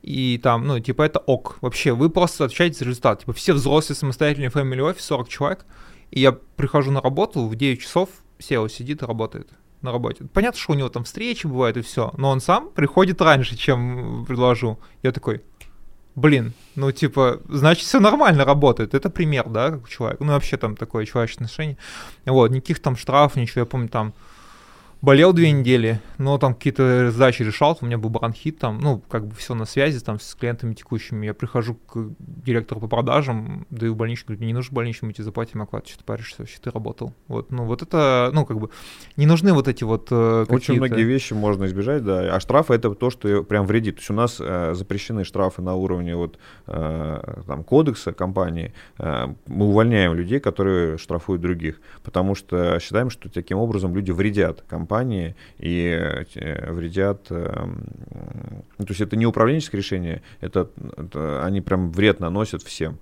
[0.00, 1.58] и там, ну, типа, это ок.
[1.60, 3.20] Вообще, вы просто отвечаете за результат.
[3.20, 5.66] Типа, все взрослые самостоятельные family office, 40 человек,
[6.10, 8.08] и я прихожу на работу в 9 часов,
[8.38, 9.50] SEO сидит и работает
[9.82, 10.24] на работе.
[10.32, 14.24] Понятно, что у него там встречи бывают и все, но он сам приходит раньше, чем
[14.26, 14.78] предложу.
[15.02, 15.42] Я такой,
[16.14, 18.94] блин, ну, типа, значит, все нормально работает.
[18.94, 20.20] Это пример, да, как человек.
[20.20, 21.76] Ну, вообще там такое человеческое отношение.
[22.24, 23.60] Вот, никаких там штрафов, ничего.
[23.60, 24.14] Я помню, там
[25.02, 29.26] Болел две недели, но там какие-то задачи решал, у меня был бронхит, там, ну, как
[29.26, 31.26] бы все на связи там с клиентами текущими.
[31.26, 35.24] Я прихожу к директору по продажам, даю больничный, говорю, мне не нужно больничный, мы тебе
[35.24, 37.12] заплатим оклад, что ты паришься, вообще ты работал.
[37.26, 38.70] Вот, ну, вот это, ну, как бы,
[39.16, 42.94] не нужны вот эти вот э, Очень многие вещи можно избежать, да, а штрафы это
[42.94, 43.96] то, что прям вредит.
[43.96, 46.38] То есть у нас э, запрещены штрафы на уровне вот
[46.68, 48.72] э, там кодекса компании.
[48.98, 54.62] Э, мы увольняем людей, которые штрафуют других, потому что считаем, что таким образом люди вредят
[54.68, 57.26] компании компании и э, вредят.
[57.30, 57.84] Эм,
[58.78, 62.98] ну, то есть это не управленческое решение, это, это они прям вред наносят всем.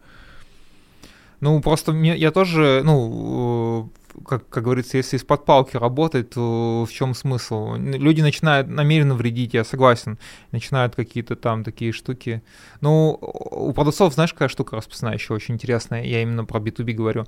[1.41, 3.91] Ну, просто мне, я тоже, ну,
[4.27, 7.77] как, как говорится, если из-под палки работать, то в чем смысл?
[7.77, 10.19] Люди начинают намеренно вредить, я согласен.
[10.53, 12.43] Начинают какие-то там такие штуки.
[12.81, 17.25] Ну, у продавцов, знаешь, какая штука распознающая очень интересная, я именно про B2B говорю.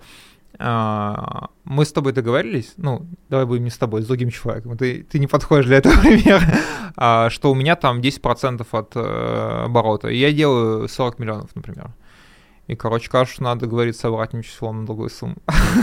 [0.58, 5.02] А, мы с тобой договорились, ну, давай будем не с тобой, с другим человеком, ты,
[5.02, 6.42] ты не подходишь для этого примера,
[6.96, 11.90] а, что у меня там 10% от э, оборота, и я делаю 40 миллионов, например.
[12.68, 15.36] И, короче, кажется, что надо договориться обратным числом на другую сумму.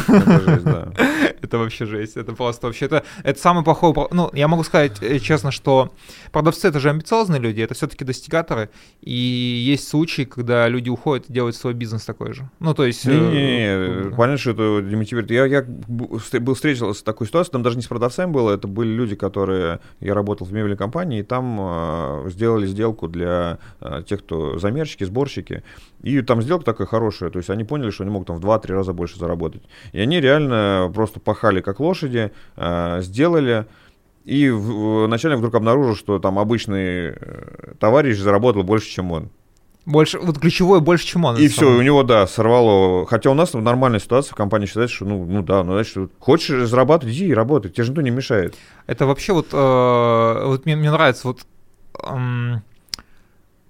[0.07, 0.93] Это жесть, да.
[1.41, 2.15] Это вообще жесть.
[2.15, 2.85] Это просто вообще...
[2.85, 3.93] Это, это самый плохой...
[4.11, 5.91] Ну, я могу сказать э, честно, что
[6.31, 8.69] продавцы— это же амбициозные люди, это все-таки достигаторы.
[9.01, 12.49] И есть случаи, когда люди уходят и делают свой бизнес такой же.
[12.59, 13.05] Ну, то есть...
[13.05, 15.31] Не-не-не, понятно, что это демотивирует.
[15.31, 16.19] Я, я был
[16.53, 19.79] встретился с такой ситуацией, там даже не с продавцами было, это были люди, которые...
[19.99, 25.03] Я работал в мебельной компании, и там э, сделали сделку для э, тех, кто замерщики,
[25.03, 25.63] сборщики.
[26.01, 28.73] И там сделка такая хорошая, то есть они поняли, что они могут там в 2-3
[28.73, 29.63] раза больше заработать.
[29.91, 33.65] И они реально просто пахали как лошади, э, сделали,
[34.23, 39.29] и в, начальник вдруг обнаружил, что там обычный э, товарищ заработал больше, чем он.
[39.85, 41.37] Больше, вот ключевое больше, чем он.
[41.37, 43.07] И все, у него, да, сорвало.
[43.07, 46.67] Хотя у нас нормальная ситуация в компании считается, что, ну, ну да, ну, значит, хочешь
[46.67, 48.55] зарабатывать, иди и работай, тебе же никто не мешает.
[48.87, 51.39] Это вообще вот, э, вот мне, мне нравится вот...
[52.03, 52.61] Э,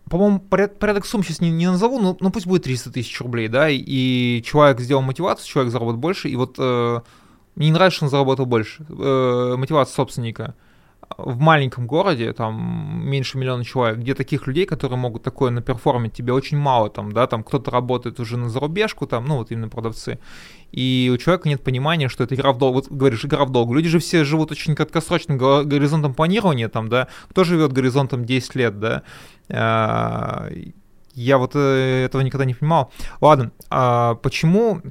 [0.10, 3.70] по-моему, порядок сумм сейчас не, не назову, но, но пусть будет 300 тысяч рублей, да,
[3.70, 7.00] и человек сделал мотивацию, человек заработал больше, и вот э,
[7.56, 8.86] мне не нравится, что он заработал больше.
[8.90, 10.56] Э, мотивация собственника–
[11.18, 16.34] в маленьком городе, там меньше миллиона человек, где таких людей, которые могут такое наперформить, тебе
[16.34, 20.20] очень мало там, да, там кто-то работает уже на зарубежку, там, ну вот именно продавцы,
[20.72, 23.74] и у человека нет понимания, что это игра в долг, вот говоришь, игра в долгу.
[23.74, 28.80] Люди же все живут очень краткосрочным горизонтом планирования, там, да, кто живет горизонтом 10 лет,
[28.80, 29.04] да,
[29.50, 30.48] а,
[31.16, 32.92] я вот э, этого никогда не понимал.
[33.20, 34.82] Ладно, а почему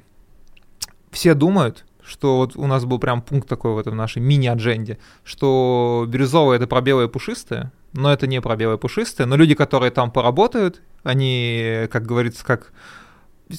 [1.11, 6.07] все думают, что вот у нас был прям пункт такой в этом нашей мини-адженде, что
[6.09, 10.11] бирюзовое это про белое пушистое, но это не про белое пушистое, но люди, которые там
[10.11, 12.73] поработают, они, как говорится, как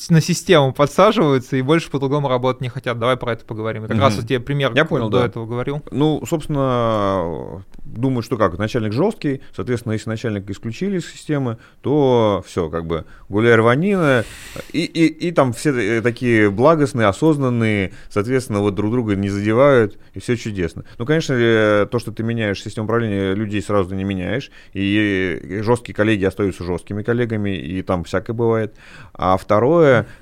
[0.10, 3.00] на систему подсаживаются и больше по-другому работать не хотят.
[3.00, 3.84] Давай про это поговорим.
[3.84, 4.00] как mm-hmm.
[4.00, 5.26] раз вот тебе пример Я понял, до да.
[5.26, 5.82] этого говорил.
[5.92, 12.70] Ну, собственно, думаю, что как, начальник жесткий, соответственно, если начальник исключили из системы, то все,
[12.70, 14.26] как бы гуляй рванина,
[14.72, 19.98] и, и, и там все э, такие благостные, осознанные, соответственно, вот друг друга не задевают,
[20.14, 20.84] и все чудесно.
[20.98, 25.96] Ну, конечно, э, то, что ты меняешь систему управления, людей сразу не меняешь, и жесткие
[25.96, 28.76] коллеги остаются жесткими коллегами, и там всякое бывает.
[29.14, 29.79] А второе,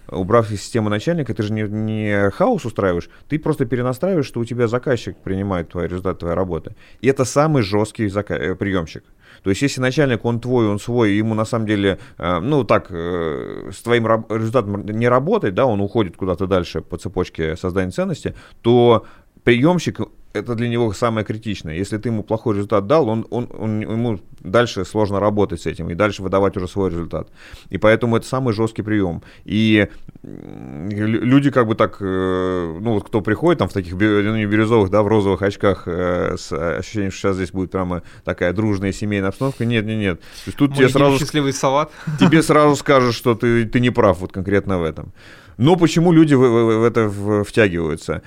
[0.07, 4.45] убрав из системы начальника, ты же не, не хаос устраиваешь, ты просто перенастраиваешь, что у
[4.45, 6.75] тебя заказчик принимает твой результат твоей работы.
[7.01, 9.03] И это самый жесткий зака- э, приемщик.
[9.43, 12.87] То есть, если начальник, он твой, он свой, ему на самом деле, э, ну, так,
[12.89, 17.91] э, с твоим раб- результатом не работает, да, он уходит куда-то дальше по цепочке создания
[17.91, 19.05] ценности, то
[19.43, 19.99] приемщик
[20.33, 21.75] это для него самое критичное.
[21.75, 25.89] Если ты ему плохой результат дал, он, он, он, ему дальше сложно работать с этим
[25.89, 27.29] и дальше выдавать уже свой результат.
[27.69, 29.21] И поэтому это самый жесткий прием.
[29.45, 29.87] И
[30.23, 34.89] люди как бы так, э, ну вот кто приходит там в таких ну, не бирюзовых,
[34.89, 39.29] да, в розовых очках э, с ощущением, что сейчас здесь будет прямо такая дружная семейная
[39.29, 40.19] обстановка, нет, нет, нет.
[40.19, 41.17] То есть тут Мой тебе сразу...
[41.17, 41.91] счастливый салат.
[42.19, 45.13] Тебе сразу скажут, что ты, ты не прав вот конкретно в этом.
[45.57, 47.09] Но почему люди в, в, в это
[47.43, 48.21] втягиваются?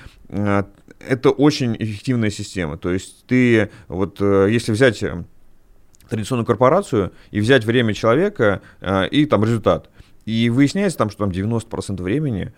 [1.00, 2.76] Это очень эффективная система.
[2.76, 5.24] То есть ты, вот э, если взять э,
[6.08, 9.88] традиционную корпорацию и взять время человека э, и там результат,
[10.26, 12.52] и выясняется там, что там 90% времени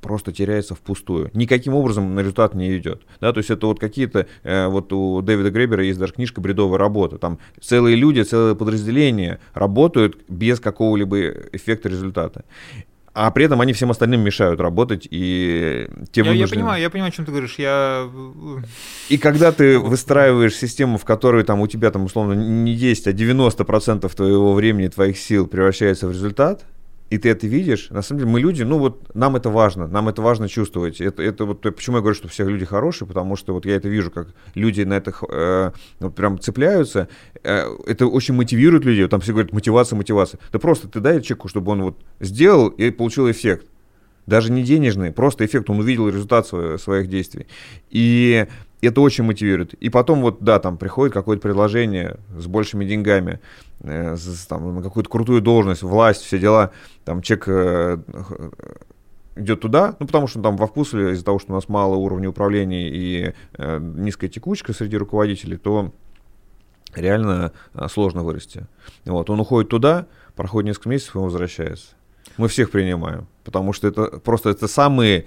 [0.00, 1.30] просто теряется впустую.
[1.34, 3.02] Никаким образом на результат не идет.
[3.20, 6.78] Да, то есть это вот какие-то, э, вот у Дэвида Гребера есть даже книжка «Бредовая
[6.78, 7.18] работа».
[7.18, 12.44] Там целые люди, целые подразделения работают без какого-либо эффекта результата
[13.12, 17.10] а при этом они всем остальным мешают работать, и те я, я понимаю, я понимаю,
[17.10, 17.56] о чем ты говоришь.
[17.58, 18.08] Я...
[19.08, 23.12] И когда ты выстраиваешь систему, в которой там у тебя там условно не 10, а
[23.12, 26.64] 90% твоего времени, твоих сил превращается в результат,
[27.10, 30.08] и ты это видишь, на самом деле мы люди, ну вот нам это важно, нам
[30.08, 31.00] это важно чувствовать.
[31.00, 33.88] Это, это вот почему я говорю, что все люди хорошие, потому что вот я это
[33.88, 37.08] вижу, как люди на это э, вот прям цепляются.
[37.42, 39.08] Э, это очень мотивирует людей.
[39.08, 40.38] Там все говорят мотивация, мотивация.
[40.52, 43.66] Да просто ты дай чеку, чтобы он вот сделал и получил эффект.
[44.26, 45.68] Даже не денежный, просто эффект.
[45.68, 47.48] Он увидел результат своих действий.
[47.90, 48.46] И
[48.86, 49.74] это очень мотивирует.
[49.74, 53.40] И потом вот, да, там приходит какое-то предложение с большими деньгами,
[53.80, 56.70] э, с, там, какую-то крутую должность, власть, все дела.
[57.04, 57.98] Там человек э,
[59.36, 62.28] идет туда, ну, потому что там во вкусе из-за того, что у нас мало уровня
[62.28, 65.92] управления и э, низкая текучка среди руководителей, то
[66.94, 68.66] реально э, сложно вырасти.
[69.04, 71.88] Вот, он уходит туда, проходит несколько месяцев и возвращается.
[72.36, 75.26] Мы всех принимаем, потому что это просто это самые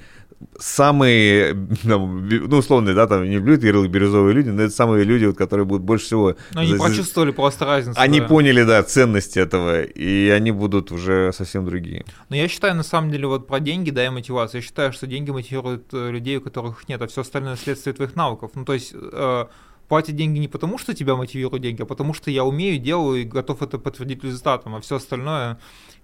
[0.60, 1.54] самые,
[1.84, 5.38] там, ну, условные, да, там, не блюд ярлык бирюзовые люди, но это самые люди, вот,
[5.38, 6.36] которые будут больше всего...
[6.54, 6.80] Но они за...
[6.80, 8.00] почувствовали просто разницу.
[8.00, 8.28] Они да.
[8.28, 12.06] поняли, да, ценность этого, и они будут уже совсем другие.
[12.30, 15.08] Но я считаю, на самом деле, вот про деньги, да, и мотивацию, я считаю, что
[15.08, 18.52] деньги мотивируют э, людей, у которых нет, а все остальное следствие твоих навыков.
[18.56, 18.94] Ну, то есть...
[18.94, 19.46] Э,
[19.88, 23.26] платят деньги не потому, что тебя мотивируют деньги, а потому что я умею, делаю и
[23.26, 25.60] готов это подтвердить результатом, а все остальное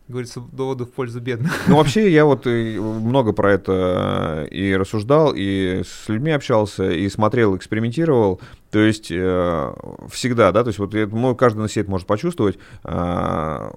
[0.09, 1.51] говорится, доводы в пользу бедных.
[1.67, 7.55] Ну, вообще, я вот много про это и рассуждал, и с людьми общался, и смотрел,
[7.55, 8.41] экспериментировал.
[8.71, 9.73] То есть э,
[10.09, 12.57] всегда, да, то есть вот ну, каждый на это может почувствовать.
[12.83, 13.69] Э,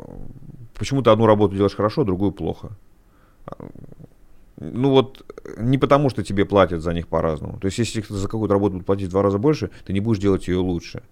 [0.75, 2.71] почему ты одну работу делаешь хорошо, другую плохо.
[4.59, 5.25] Ну вот
[5.59, 7.59] не потому, что тебе платят за них по-разному.
[7.59, 10.21] То есть если за какую-то работу будут платить в два раза больше, ты не будешь
[10.21, 11.03] делать ее лучше.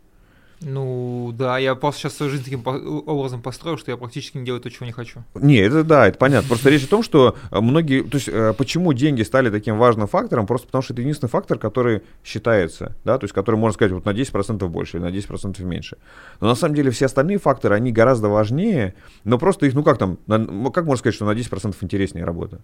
[0.62, 4.61] Ну, да, я просто сейчас свою жизнь таким образом построил, что я практически не делаю
[4.61, 5.25] то, чего не хочу.
[5.35, 6.49] Не, это да, это понятно.
[6.49, 8.03] Просто речь о том, что э, многие...
[8.03, 10.46] То есть, э, почему деньги стали таким важным фактором?
[10.46, 14.05] Просто потому, что это единственный фактор, который считается, да, то есть, который, можно сказать, вот
[14.05, 15.96] на 10% больше или на 10% меньше.
[16.40, 18.94] Но на самом деле все остальные факторы, они гораздо важнее,
[19.25, 22.61] но просто их, ну как там, на, как можно сказать, что на 10% интереснее работа?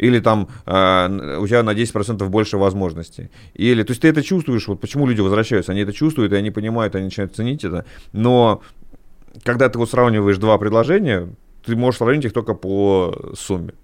[0.00, 3.30] Или там э, у тебя на 10% больше возможностей.
[3.54, 6.50] Или, то есть ты это чувствуешь, вот почему люди возвращаются, они это чувствуют, и они
[6.50, 8.62] понимают, они начинают ценить это, но
[9.44, 11.28] когда ты вот сравниваешь два предложения,
[11.64, 13.74] ты можешь сравнить их только по сумме.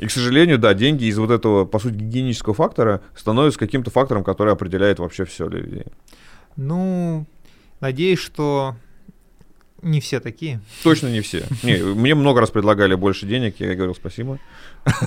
[0.00, 4.24] И, к сожалению, да, деньги из вот этого, по сути, гигиенического фактора становятся каким-то фактором,
[4.24, 5.84] который определяет вообще все людей.
[6.56, 7.26] Ну,
[7.80, 8.74] надеюсь, что
[9.86, 10.60] не все такие.
[10.82, 11.44] Точно не все.
[11.62, 14.38] Не, мне много раз предлагали больше денег, я говорил спасибо.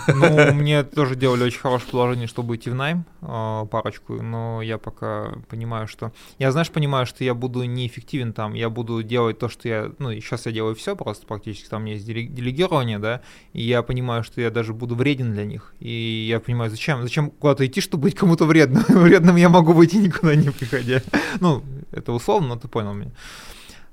[0.08, 4.78] Ну, мне тоже делали очень хорошее положение, чтобы идти в найм, а, парочку, но я
[4.78, 6.12] пока понимаю, что...
[6.38, 9.92] Я, знаешь, понимаю, что я буду неэффективен там, я буду делать то, что я...
[10.00, 13.22] Ну, сейчас я делаю все просто практически, там есть делегирование, да,
[13.54, 17.32] и я понимаю, что я даже буду вреден для них, и я понимаю, зачем, зачем
[17.32, 18.84] куда-то идти, чтобы быть кому-то вредным.
[18.90, 21.02] Вредным я могу быть и никуда не приходя.
[21.40, 23.12] Ну, это условно, но ты понял меня.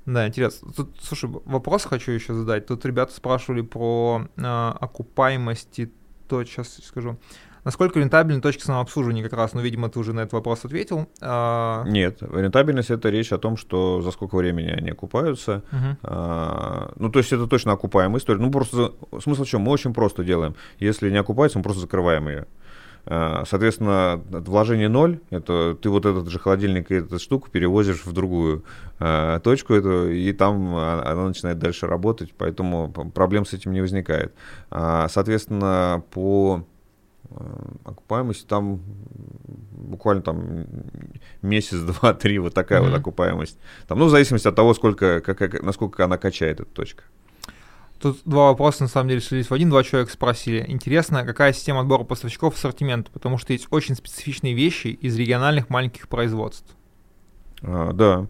[0.07, 0.71] Да, интересно.
[0.71, 2.65] Тут, слушай, вопрос хочу еще задать.
[2.65, 4.41] Тут ребята спрашивали про э,
[4.79, 5.81] окупаемость,
[6.29, 7.17] то сейчас скажу.
[7.65, 9.53] Насколько рентабельны точки самообслуживания как раз?
[9.53, 11.09] Ну, видимо, ты уже на этот вопрос ответил.
[11.19, 11.83] А...
[11.85, 15.63] Нет, рентабельность— это речь о том, что за сколько времени они окупаются.
[15.71, 15.97] Uh-huh.
[16.03, 18.39] А, ну, то есть это точно окупаемая история.
[18.39, 19.63] Ну, просто смысл в чем?
[19.63, 20.55] Мы очень просто делаем.
[20.79, 22.47] Если не окупается, мы просто закрываем ее.
[23.09, 28.11] Э, соответственно, вложение ноль, это ты вот этот же холодильник и эту штуку перевозишь в
[28.11, 28.65] другую
[28.99, 34.33] э, точку, эту, и там она начинает дальше работать, поэтому проблем с этим не возникает.
[34.69, 36.65] А, соответственно, по
[37.29, 37.35] э,
[37.85, 38.81] окупаемости там
[39.71, 40.65] буквально там
[41.41, 42.89] месяц, два, три, вот такая mm-hmm.
[42.89, 43.57] вот окупаемость.
[43.87, 47.03] Там, ну, в зависимости от того, сколько, как, насколько она качает, эта точка.
[47.99, 49.69] Тут два вопроса, на самом деле, слились в один.
[49.69, 50.63] Два человека спросили.
[50.67, 53.11] Интересно, какая система отбора поставщиков ассортимента?
[53.11, 56.75] Потому что есть очень специфичные вещи из региональных маленьких производств.
[57.61, 58.27] А, да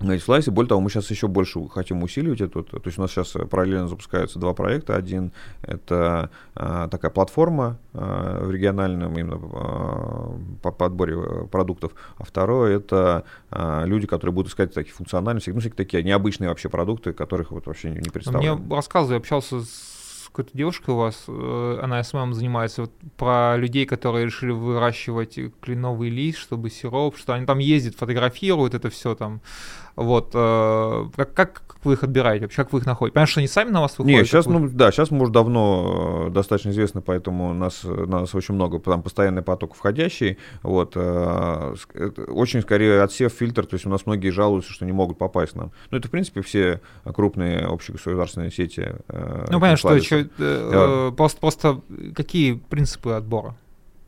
[0.00, 0.50] на Слайсе.
[0.50, 2.62] Более того, мы сейчас еще больше хотим усиливать это.
[2.62, 4.96] То есть у нас сейчас параллельно запускаются два проекта.
[4.96, 11.92] Один— это а, такая платформа а, в региональном именно а, по подборе э, продуктов.
[12.16, 16.68] А второе— это а, люди, которые будут искать такие функциональности, ну, всякие такие необычные вообще
[16.68, 18.60] продукты, которых вот вообще не, не представляют.
[18.60, 19.91] Мне рассказывали, общался с
[20.32, 26.08] какой-то девушкой у вас, э, она SMM занимается, вот про людей, которые решили выращивать кленовый
[26.08, 29.42] лист, чтобы сироп, что они там ездят, фотографируют это все там.
[29.94, 30.30] Вот.
[30.32, 33.12] Э, как, как вы их отбираете вообще, как вы их находите?
[33.12, 34.20] Понятно, что они сами на вас выходят?
[34.20, 34.58] Нет, сейчас, вы...
[34.58, 39.02] ну, да, сейчас мы уже давно э, достаточно известны, поэтому нас, нас очень много, там
[39.02, 44.86] постоянный поток входящий, вот, очень скорее отсев, фильтр, то есть у нас многие жалуются, что
[44.86, 45.72] не могут попасть нам.
[45.90, 48.92] Ну, это, в принципе, все крупные общегосударственные сети.
[49.50, 51.80] Ну, понятно, что Э, э, просто, просто
[52.14, 53.56] какие принципы отбора?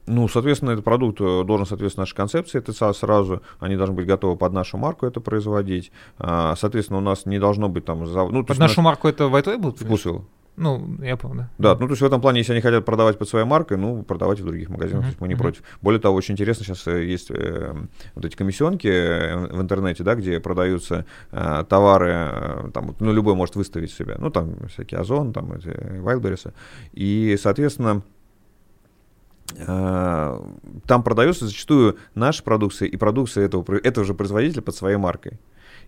[0.06, 3.40] Ну, соответственно, этот продукт э, должен соответствовать нашей концепции ТЦА сразу.
[3.58, 5.92] Они должны быть готовы под нашу марку это производить.
[6.18, 8.04] А, соответственно, у нас не должно быть там...
[8.04, 8.84] Ну, под нашу нас...
[8.84, 9.80] марку это White будут?
[9.80, 10.26] Вкусвилл.
[10.56, 11.74] Ну, я понял, да.
[11.74, 14.38] Ну то есть в этом плане, если они хотят продавать под своей маркой, ну, продавать
[14.38, 15.06] в других магазинах, uh-huh.
[15.06, 15.38] то есть мы не uh-huh.
[15.38, 15.62] против.
[15.82, 17.74] Более того, очень интересно, сейчас есть э,
[18.14, 23.34] вот эти комиссионки э, в интернете, да, где продаются э, товары, э, там, ну, любой
[23.34, 26.52] может выставить себя, ну, там всякие Озон, там, эти Wildberries,
[26.92, 28.02] и, соответственно,
[29.56, 30.40] э,
[30.86, 35.40] там продается зачастую наша продукция и продукция этого, этого же производителя под своей маркой.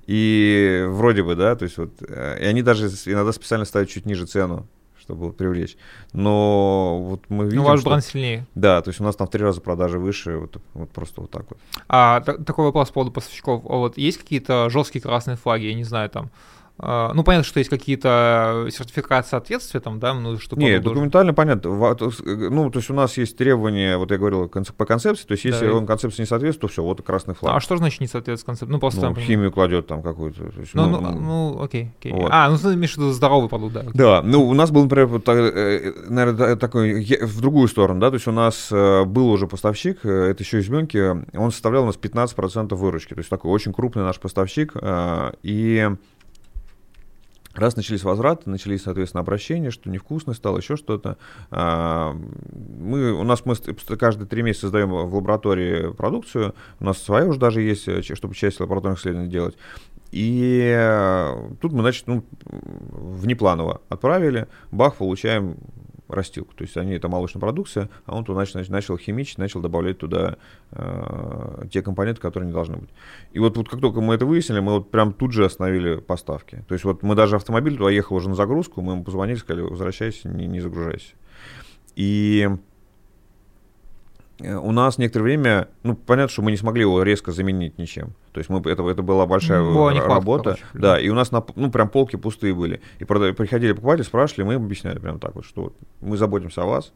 [0.07, 4.07] И вроде бы, да, то есть вот, э, и они даже иногда специально ставят чуть
[4.07, 4.67] ниже цену,
[5.01, 5.77] чтобы привлечь.
[6.13, 8.47] Но вот мы видим, Ну, ваш что, бренд сильнее.
[8.55, 11.31] Да, то есть у нас там в три раза продажи выше, вот, вот просто вот
[11.31, 11.59] так вот.
[11.89, 13.65] А такой вопрос по поводу поставщиков.
[13.69, 16.31] А вот есть какие-то жесткие красные флаги, я не знаю, там,
[16.79, 21.71] ну, понятно, что есть какие-то сертификаты соответствия там, да, ну, что Нет, документально понятно.
[21.71, 25.67] Ну, то есть у нас есть требования, вот я говорил, по концепции, то есть если
[25.67, 25.75] да.
[25.75, 27.57] он концепции не соответствует, то все, вот красный флаг.
[27.57, 28.73] А что значит не соответствует концепции?
[28.73, 30.43] Ну, просто ну, там, химию кладет там какую-то.
[30.75, 32.13] Ну, ну, ну, ну, окей, окей.
[32.13, 32.31] Вот.
[32.33, 33.81] А, ну, ты имеешь в виду здоровый продукт, да.
[33.81, 33.93] Окей.
[33.95, 38.15] Да, ну, у нас был, например, вот, э, наверное, такой, в другую сторону, да, то
[38.15, 40.99] есть у нас э, был уже поставщик, э, это еще из Бенки,
[41.37, 44.75] он составлял у нас 15% выручки, то есть такой очень крупный наш поставщик,
[45.43, 45.91] и
[47.57, 51.17] Раз начались возвраты, начались, соответственно, обращения, что невкусно стало, еще что-то.
[51.51, 52.15] А,
[52.79, 53.57] мы, у нас мы
[53.97, 56.55] каждые три месяца создаем в лаборатории продукцию.
[56.81, 59.57] У нас своя уже даже есть, э, чтобы часть лабораторных исследований делать.
[60.13, 65.57] И э, тут мы, значит, ну, внепланово отправили, бах, получаем
[66.09, 66.55] растилку.
[66.55, 70.37] То есть они это молочная продукция, а он туда начал, начал химичить, начал добавлять туда
[70.73, 72.91] э, те компоненты, которые не должны быть.
[73.33, 76.65] И вот, вот как только мы это выяснили, мы вот прям тут же остановили поставки.
[76.69, 79.63] То есть вот мы даже автомобиль туда ехал уже на загрузку, мы ему позвонили, сказали,
[79.63, 81.15] возвращайся, не, не загружайся.
[81.97, 82.49] И
[84.41, 88.15] у нас некоторое время, ну, понятно, что мы не смогли его резко заменить ничем.
[88.33, 90.57] То есть мы, это, это была большая Была работа.
[90.61, 92.81] Короче, да, и у нас на, ну, прям полки пустые были.
[92.99, 96.93] И приходили покупатели, спрашивали, мы им объясняли прям так вот, что мы заботимся о вас.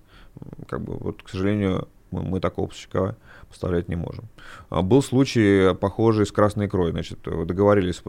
[0.69, 3.17] Как бы, вот, к сожалению, мы, мы такого поставщика
[3.51, 4.29] поставлять не можем.
[4.71, 6.93] А, был случай похожий с красной икрой.
[6.93, 8.03] Значит, договорились,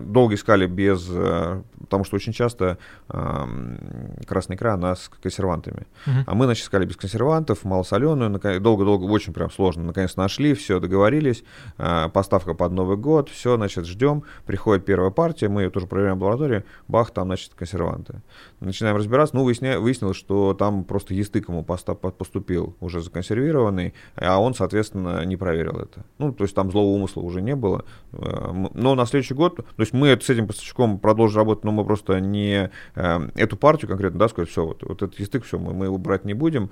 [0.00, 1.08] долго искали без...
[1.10, 2.78] Э, потому что очень часто
[3.08, 5.86] красная икра, она с консервантами.
[6.06, 6.24] Uh-huh.
[6.26, 8.30] А мы, значит, искали без консервантов, малосоленую,
[8.60, 9.84] долго-долго, очень прям сложно.
[9.84, 11.44] Наконец нашли, все, договорились,
[11.78, 14.24] а, поставка под Новый год, все, значит, ждем.
[14.46, 18.22] Приходит первая партия, мы ее тоже проверяем в лаборатории, бах, там, значит, консерванты.
[18.60, 24.54] Начинаем разбираться, ну, выясня, выяснилось, что там просто естык ему поступил уже законсервированный, а он,
[24.54, 26.04] соответственно, соответственно, не проверил это.
[26.18, 27.84] Ну, то есть там злого умысла уже не было.
[28.12, 31.84] Э, но на следующий год, то есть мы с этим поставщиком продолжим работать, но мы
[31.84, 35.72] просто не э, эту партию конкретно, да, сказать, все, вот, вот этот язык, все, мы,
[35.74, 36.70] мы его брать не будем.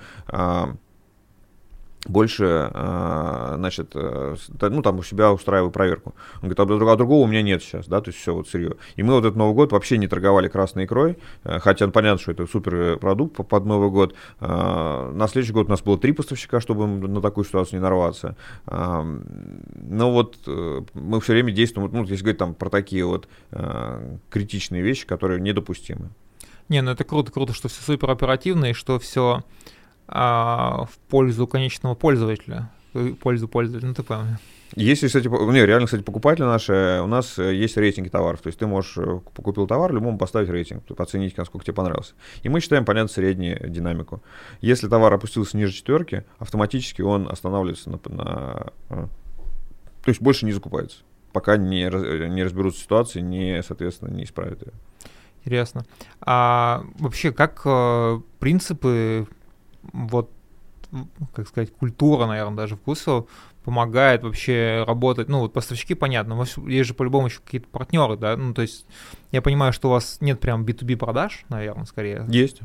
[2.07, 6.15] Больше, а, значит, э, ну, там у себя устраиваю проверку.
[6.43, 8.77] Он говорит, а, а другого у меня нет сейчас, да, то есть все вот сырье.
[8.95, 12.33] И мы вот этот Новый год вообще не торговали красной икрой, э, хотя понятно, что
[12.33, 14.15] это супер продукт под Новый год.
[14.41, 18.37] А, на следующий год у нас было три поставщика, чтобы на такую ситуацию не нарваться.
[18.67, 23.29] Но вот э, мы все время действуем, ну, если говорить там про такие вот
[24.31, 26.11] критичные вещи, которые недопустимы.
[26.69, 29.43] Не, ну это круто, круто, что все супер оперативно и что все
[30.09, 34.25] а, в пользу конечного пользователя, в пользу пользователя, ну ты понял.
[34.77, 38.59] Есть, кстати, не, реально, кстати, покупатели наши, у нас э, есть рейтинги товаров, то есть
[38.59, 42.13] ты можешь, э, купил товар, любому поставить рейтинг, оценить, насколько тебе понравился.
[42.43, 44.23] И мы считаем, понятно, среднюю динамику.
[44.61, 49.07] Если товар опустился ниже четверки, автоматически он останавливается на, на э,
[50.05, 50.99] то есть больше не закупается,
[51.33, 51.85] пока не,
[52.29, 54.73] не разберутся ситуации, не, соответственно, не исправят ее.
[55.45, 55.87] Интересно.
[56.21, 59.27] А вообще, как э, принципы,
[59.93, 60.31] вот,
[61.35, 63.27] как сказать, культура, наверное, даже вкусов
[63.65, 68.55] помогает вообще работать, ну, вот поставщики, понятно, есть же по-любому еще какие-то партнеры, да, ну,
[68.55, 68.87] то есть
[69.31, 72.25] я понимаю, что у вас нет прям B2B продаж, наверное, скорее.
[72.29, 72.61] Есть.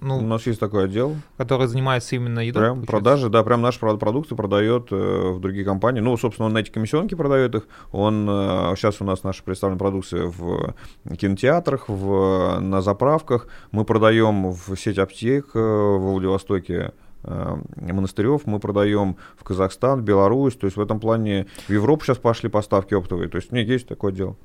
[0.00, 1.16] Ну, у нас есть такой отдел.
[1.36, 2.62] Который занимается именно едой.
[2.62, 2.92] Прям получается?
[2.92, 6.00] продажи, да, прям наш продукты продает э, в другие компании.
[6.00, 7.66] Ну, собственно, он на эти комиссионки продает их.
[7.90, 10.74] Он э, сейчас у нас наша представленная продукция в
[11.18, 13.48] кинотеатрах, в, на заправках.
[13.72, 16.92] Мы продаем в сеть аптек э, в Владивостоке
[17.24, 22.48] монастырев мы продаем в Казахстан, Беларусь, то есть в этом плане в Европу сейчас пошли
[22.48, 24.36] поставки оптовые, то есть нет, есть такое дело.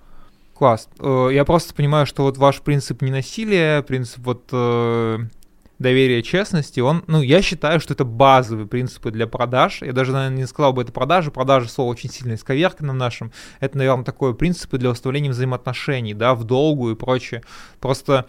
[0.53, 0.89] Класс.
[0.99, 5.19] Э, я просто понимаю, что вот ваш принцип ненасилия, принцип вот э,
[5.80, 9.82] доверия, честности, он, ну, я считаю, что это базовые принципы для продаж.
[9.82, 11.32] Я даже, наверное, не сказал бы это продажи.
[11.32, 13.32] Продажи слово очень сильно исковеркано в нашем.
[13.61, 17.41] Это, наверное, такое принципы для установления взаимоотношений, да, в долгу и прочее.
[17.80, 18.25] Просто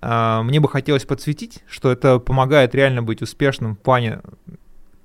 [0.00, 4.20] мне бы хотелось подсветить, что это помогает реально быть успешным в плане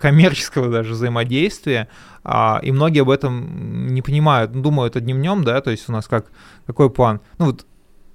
[0.01, 1.87] коммерческого даже взаимодействия,
[2.23, 5.91] а, и многие об этом не понимают, ну, думают одним днем, да, то есть у
[5.91, 6.31] нас как,
[6.65, 7.21] какой план?
[7.37, 7.65] Ну вот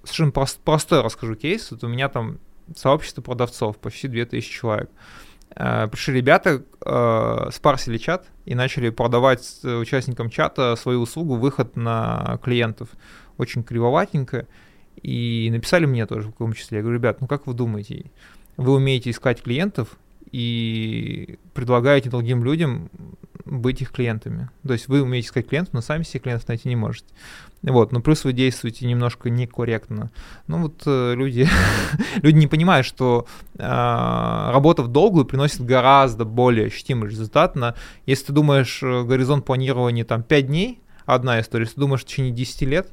[0.02, 2.38] совершенно прост, простой расскажу кейс, вот у меня там
[2.74, 4.90] сообщество продавцов, почти 2000 человек.
[5.54, 6.64] А, пришли ребята,
[7.52, 12.88] спарсили чат и начали продавать участникам чата свою услугу, выход на клиентов.
[13.38, 14.46] Очень кривоватенько.
[15.02, 16.78] И написали мне тоже в том числе.
[16.78, 18.06] Я говорю, ребят, ну как вы думаете,
[18.56, 19.96] вы умеете искать клиентов
[20.32, 22.90] и предлагаете другим людям
[23.44, 24.50] быть их клиентами.
[24.66, 27.06] То есть вы умеете искать клиентов, но сами себе клиентов найти не можете.
[27.62, 30.10] Вот, но плюс вы действуете немножко некорректно.
[30.46, 31.48] Ну вот э, люди,
[32.22, 33.26] люди не понимают, что
[33.56, 37.56] э, работа в долгую приносит гораздо более ощутимый результат.
[37.56, 37.74] На,
[38.04, 42.06] если ты думаешь, э, горизонт планирования там 5 дней, одна история, если ты думаешь в
[42.06, 42.90] течение 10 лет,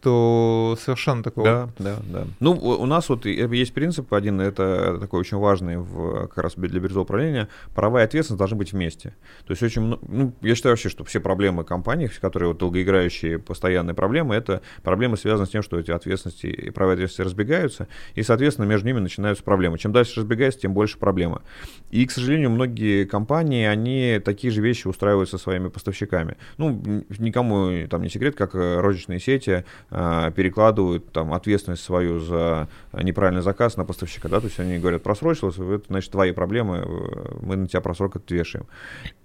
[0.00, 1.46] то совершенно такого.
[1.46, 2.26] Да, да, да.
[2.40, 6.80] Ну, у нас вот есть принцип один, это такой очень важный в, как раз для
[6.80, 7.48] биржевого управления.
[7.74, 9.14] Права и ответственность должны быть вместе.
[9.46, 13.94] То есть очень, ну, я считаю вообще, что все проблемы компаний, которые вот долгоиграющие, постоянные
[13.94, 18.66] проблемы, это проблемы связаны с тем, что эти ответственности и права ответственности разбегаются, и, соответственно,
[18.66, 19.78] между ними начинаются проблемы.
[19.78, 21.42] Чем дальше разбегается, тем больше проблема.
[21.90, 26.36] И, к сожалению, многие компании, они такие же вещи устраивают со своими поставщиками.
[26.56, 33.76] Ну, никому там не секрет, как розничные сети перекладывают там ответственность свою за неправильный заказ
[33.76, 37.66] на поставщика, да, то есть они говорят, просрочилось, это значит твои проблемы, э, мы на
[37.66, 38.66] тебя просрок отвешиваем.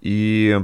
[0.00, 0.58] И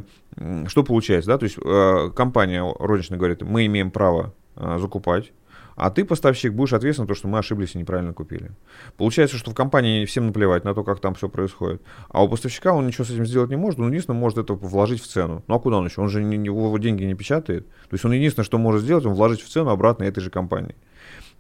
[0.68, 5.32] что получается, да, то есть э, компания розничная говорит, мы имеем право э, закупать,
[5.77, 8.53] а ты, поставщик, будешь ответственен за то, что мы ошиблись и неправильно купили.
[8.97, 11.83] Получается, что в компании всем наплевать на то, как там все происходит.
[12.09, 15.03] А у поставщика он ничего с этим сделать не может, он единственное может это вложить
[15.03, 15.43] в цену.
[15.47, 16.01] Ну а куда он еще?
[16.01, 17.66] Он же не, его деньги не печатает.
[17.66, 20.75] То есть он единственное, что может сделать, он вложить в цену обратно этой же компании.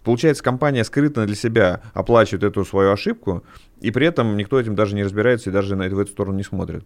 [0.02, 3.44] Получается, компания скрытно для себя оплачивает эту свою ошибку,
[3.80, 6.36] и при этом никто этим даже не разбирается и даже на это, в эту сторону
[6.36, 6.84] не смотрит.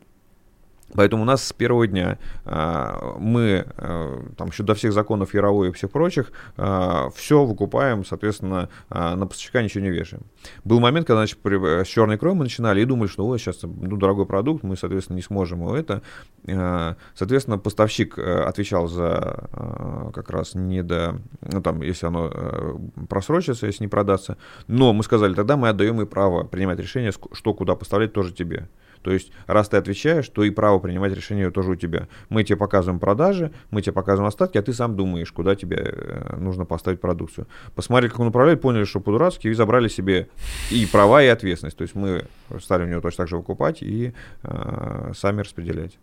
[0.95, 5.69] Поэтому у нас с первого дня а, мы, а, там еще до всех законов Яровой
[5.69, 10.23] и всех прочих, а, все выкупаем, соответственно, а, на поставщика ничего не вешаем.
[10.65, 13.63] Был момент, когда значит, при, с черной икрой мы начинали и думали, что Ой, сейчас
[13.63, 16.03] ну, дорогой продукт, мы, соответственно, не сможем его это.
[16.49, 22.31] А, соответственно, поставщик а, отвечал за а, как раз не до, ну там, если оно
[22.33, 22.77] а,
[23.09, 24.37] просрочится, если не продастся.
[24.67, 28.69] Но мы сказали, тогда мы отдаем и право принимать решение, что куда поставлять тоже тебе.
[29.05, 32.09] То есть, раз ты отвечаешь, то и право принимать решение тоже у тебя.
[32.31, 36.37] Мы тебе показываем продажи, мы тебе показываем остатки, а ты сам думаешь, куда тебе э,
[36.39, 37.47] нужно поставить продукцию.
[37.75, 40.29] Посмотрели, как он управляет, поняли, что по-дурацки, и забрали себе
[40.71, 41.77] и права, и ответственность.
[41.77, 42.25] То есть мы
[42.61, 45.99] стали у него точно так же выкупать и э, сами распределять.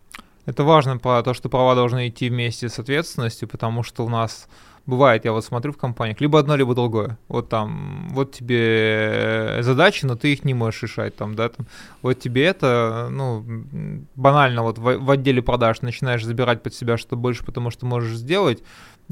[0.46, 4.48] Это важно, то, что права должны идти вместе с ответственностью, потому что у нас
[4.86, 7.18] бывает, я вот смотрю в компаниях, либо одно, либо другое.
[7.28, 11.66] Вот там, вот тебе задачи, но ты их не можешь решать, там, да, там,
[12.02, 13.44] вот тебе это, ну,
[14.14, 18.16] банально, вот в, в отделе продаж начинаешь забирать под себя что больше, потому что можешь
[18.16, 18.62] сделать,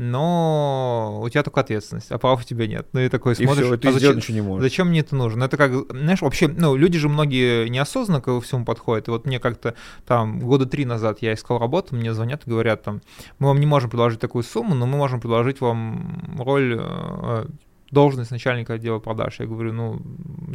[0.00, 2.88] но у тебя только ответственность, а прав у тебя нет.
[2.94, 4.62] Ну и такой смотришь, и все, ты а зачем, ничего не можешь.
[4.62, 5.44] зачем мне это нужно?
[5.44, 9.08] Это как, знаешь, вообще, ну, люди же многие неосознанно к всему подходят.
[9.08, 9.74] И вот мне как-то
[10.06, 13.02] там года три назад я искал работу, мне звонят и говорят там,
[13.38, 17.44] мы вам не можем предложить такую сумму, но мы можем предложить вам роль э,
[17.90, 19.40] должность начальника отдела продаж.
[19.40, 20.00] Я говорю, ну,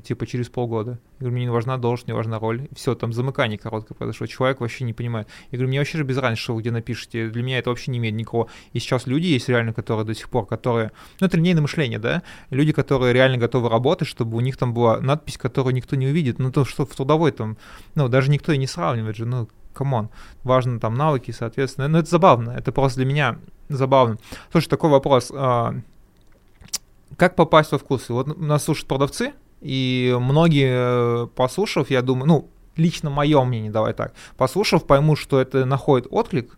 [0.02, 1.00] типа через полгода.
[1.16, 2.68] Я говорю, мне не важна должность, не важна роль.
[2.76, 4.26] Все, там замыкание короткое произошло.
[4.28, 5.28] Человек вообще не понимает.
[5.52, 7.30] Я говорю, мне вообще же без разницы, что вы где напишете.
[7.30, 8.48] Для меня это вообще не имеет никакого.
[8.74, 10.92] И сейчас люди есть реально, которые до сих пор, которые...
[11.20, 12.24] Ну, это линейное мышление, да?
[12.50, 16.40] Люди, которые реально готовы работать, чтобы у них там была надпись, которую никто не увидит.
[16.40, 17.58] Ну, то, что в трудовой там...
[17.96, 19.26] Ну, даже никто и не сравнивает же.
[19.26, 20.10] Ну, come on.
[20.44, 21.90] Важно там навыки, соответственно.
[21.90, 22.52] Ну, это забавно.
[22.52, 24.18] Это просто для меня забавно.
[24.52, 25.32] Слушай, такой вопрос.
[27.18, 28.10] Как попасть во Вкус?
[28.10, 33.94] Вот нас слушают продавцы, и многие, э, послушав, я думаю, ну, лично мое мнение, давай
[33.94, 36.58] так, послушав, поймут, что это находит отклик,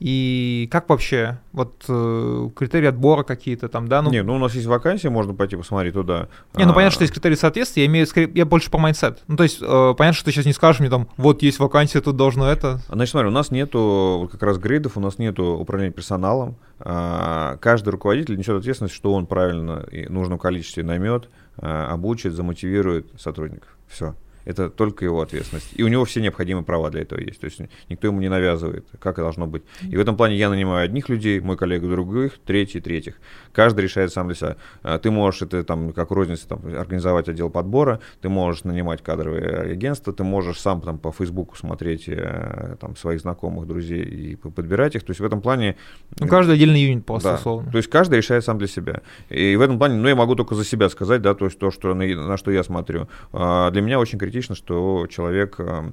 [0.00, 4.00] и как вообще, вот э, критерии отбора какие-то там, да?
[4.00, 4.10] Ну...
[4.10, 6.28] Не, ну у нас есть вакансия, можно пойти посмотреть туда.
[6.54, 9.22] Не, ну понятно, что есть критерии соответствия, я имею скорее, я больше по mindset.
[9.26, 12.00] Ну то есть э, понятно, что ты сейчас не скажешь мне там, вот есть вакансия,
[12.00, 12.80] тут должно это.
[12.88, 16.56] Значит, смотри, у нас нету как раз грейдов, у нас нету управления персоналом.
[16.80, 23.08] А, каждый руководитель несет ответственность, что он правильно и нужном количестве наймет, а, обучит, замотивирует
[23.18, 23.76] сотрудников.
[23.88, 24.14] Все.
[24.48, 25.74] Это только его ответственность.
[25.74, 27.38] И у него все необходимые права для этого есть.
[27.38, 29.62] То есть никто ему не навязывает, как это должно быть.
[29.82, 33.16] И в этом плане я нанимаю одних людей, мой коллега других, третий, третьих.
[33.52, 34.56] Каждый решает сам для себя.
[34.82, 39.72] А, ты можешь это там, как розница, там, организовать отдел подбора, ты можешь нанимать кадровые
[39.72, 44.96] агентства, ты можешь сам там по Фейсбуку смотреть э, там своих знакомых, друзей и подбирать
[44.96, 45.02] их.
[45.02, 45.76] То есть в этом плане...
[46.18, 47.34] Ну, каждый отдельный юнит просто, да.
[47.34, 47.70] условно.
[47.70, 49.02] То есть каждый решает сам для себя.
[49.28, 51.70] И в этом плане, ну, я могу только за себя сказать, да, то есть то,
[51.70, 53.08] что, на, на что я смотрю.
[53.34, 55.92] А, для меня очень критично критично, что человек э,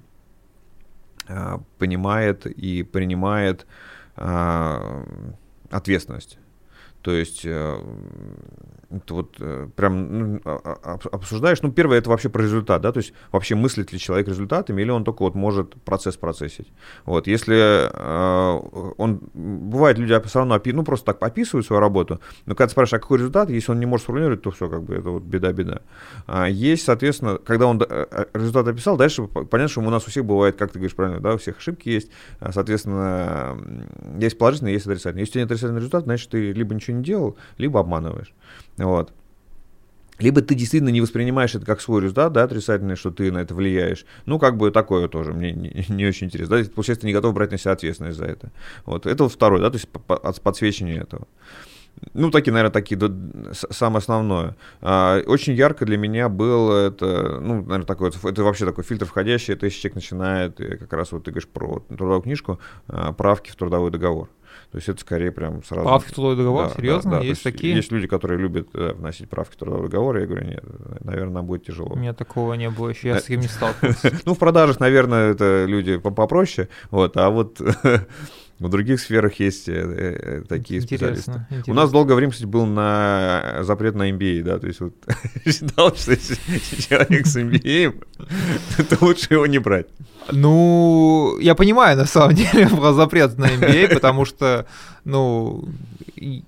[1.27, 3.65] э, понимает и принимает
[4.17, 5.05] э,
[5.71, 6.37] ответственность.
[7.01, 7.45] То есть
[8.97, 12.91] это вот э, прям ну, а, а, обсуждаешь, ну, первое, это вообще про результат, да,
[12.91, 16.67] то есть вообще мыслит ли человек результатами, или он только вот может процесс процессить.
[17.05, 22.19] Вот, если э, он, бывает, люди все равно, опи, ну, просто так описывают свою работу,
[22.45, 24.83] но когда ты спрашиваешь, а какой результат, если он не может сформулировать, то все, как
[24.83, 25.81] бы, это вот беда-беда.
[26.27, 30.09] А есть, соответственно, когда он э, э, результат описал, дальше понятно, что у нас у
[30.09, 32.11] всех бывает, как ты говоришь правильно, да, у всех ошибки есть,
[32.51, 33.57] соответственно,
[34.19, 35.21] есть положительный, есть отрицательный.
[35.21, 38.33] Если у тебя нет отрицательный результат, значит, ты либо ничего не делал, либо обманываешь.
[38.85, 39.11] Вот.
[40.17, 43.53] Либо ты действительно не воспринимаешь это как свой результат, да, отрицательный, что ты на это
[43.53, 44.05] влияешь.
[44.25, 46.57] Ну, как бы такое тоже мне не, не очень интересно.
[46.57, 46.69] Да?
[46.69, 48.51] Получается, ты не готов брать на себя ответственность за это.
[48.85, 49.05] Вот.
[49.05, 51.27] Это вот второй, да, то есть от подсвечивания этого.
[52.13, 53.09] Ну, такие, наверное, такие, да,
[53.53, 54.55] самое основное.
[54.81, 59.53] А, очень ярко для меня был это, ну, наверное, такой, это вообще такой фильтр входящий,
[59.53, 63.55] это если человек начинает, как раз вот ты говоришь про трудовую книжку, а, правки в
[63.55, 64.29] трудовой договор.
[64.75, 65.85] То есть это скорее прям сразу...
[65.85, 66.67] Правки трудовой договор?
[66.67, 67.11] Да, Серьезно?
[67.11, 67.23] Да, да.
[67.23, 67.73] Есть такие?
[67.73, 70.17] Есть люди, которые любят да, э, вносить правки в трудовой договор.
[70.17, 70.65] Я говорю, нет,
[70.99, 71.93] наверное, нам будет тяжело.
[71.93, 74.11] У меня такого не было еще, я с таким не сталкивался.
[74.25, 77.61] Ну, в продажах, наверное, это люди попроще, вот, а вот
[78.59, 81.45] В других сферах есть э, э, такие интересно, специалисты.
[81.49, 81.73] Интересно.
[81.73, 84.93] У нас долгое время, кстати, был на запрет на MBA, да, то есть вот
[85.45, 86.35] считал, что если
[86.81, 88.01] человек с MBA,
[88.89, 89.87] то лучше его не брать.
[90.31, 94.65] Ну, я понимаю, на самом деле, про запрет на MBA, потому что,
[95.03, 95.67] ну,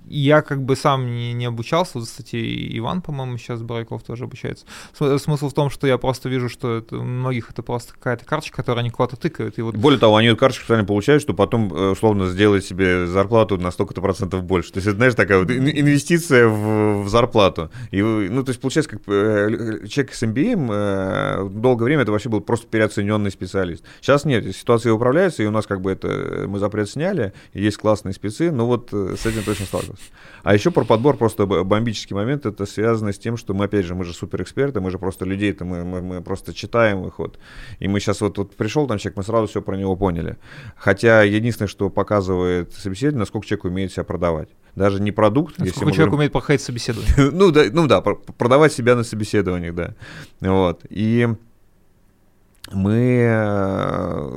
[0.08, 4.64] я как бы сам не, не обучался, вот, кстати, Иван, по-моему, сейчас Бараков тоже обучается.
[4.94, 8.56] Смысл в том, что я просто вижу, что это, у многих это просто какая-то карточка,
[8.56, 9.58] которую они куда-то тыкают.
[9.58, 9.76] И вот...
[9.76, 13.70] Более того, они эту карточку специально получают, что потом, э, условно, сделать себе зарплату на
[13.70, 14.72] столько-то процентов больше.
[14.72, 17.70] То есть, это, знаешь, такая вот инвестиция в, в зарплату.
[17.90, 22.28] И, ну, то есть, получается, как э, человек с MBA э, долгое время это вообще
[22.28, 23.67] был просто переоцененный специалист.
[24.00, 28.12] Сейчас нет, ситуация управляется, и у нас как бы это, мы запрет сняли, есть классные
[28.12, 30.04] спецы, но вот с этим точно сталкивался.
[30.42, 33.94] А еще про подбор просто бомбический момент, это связано с тем, что мы, опять же,
[33.94, 37.38] мы же суперэксперты, мы же просто людей-то, мы, мы, мы просто читаем их вот.
[37.78, 40.36] И мы сейчас вот, вот пришел там человек, мы сразу все про него поняли.
[40.76, 44.48] Хотя единственное, что показывает собеседование, насколько человек умеет себя продавать
[44.78, 45.58] даже не продукт.
[45.58, 46.14] Насколько если человек говорим...
[46.14, 47.30] умеет проходить собеседование.
[47.32, 49.94] ну, да, ну да, продавать себя на собеседованиях, да.
[50.40, 50.82] Вот.
[50.88, 51.28] И
[52.72, 54.30] мы, э,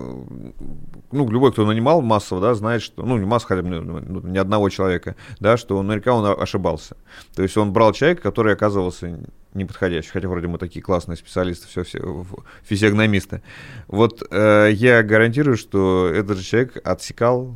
[1.12, 4.22] ну, любой, кто нанимал массово, да, знает, что, ну, не массово, хотя бы ну, ну,
[4.22, 6.96] ни одного человека, да, что наверняка он ошибался.
[7.36, 9.20] То есть он брал человека, который оказывался
[9.54, 12.26] неподходящий, хотя вроде мы такие классные специалисты, все, все
[12.64, 13.42] физиогномисты.
[13.88, 17.56] Вот э, я гарантирую, что этот же человек отсекал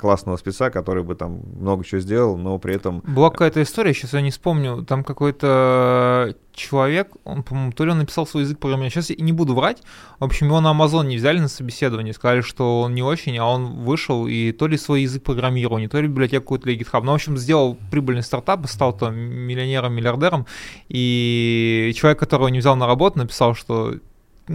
[0.00, 3.02] классного спеца, который бы там много чего сделал, но при этом...
[3.06, 7.98] Была какая-то история, сейчас я не вспомню, там какой-то человек, он, по-моему, то ли он
[7.98, 9.82] написал свой язык программирования, сейчас я не буду врать,
[10.18, 13.46] в общем, его на Amazon не взяли на собеседование, сказали, что он не очень, а
[13.46, 17.12] он вышел и то ли свой язык программирования, то ли библиотеку какую-то для GitHub, ну,
[17.12, 20.46] в общем, сделал прибыльный стартап, стал там миллионером, миллиардером,
[20.88, 23.94] и человек, которого не взял на работу, написал, что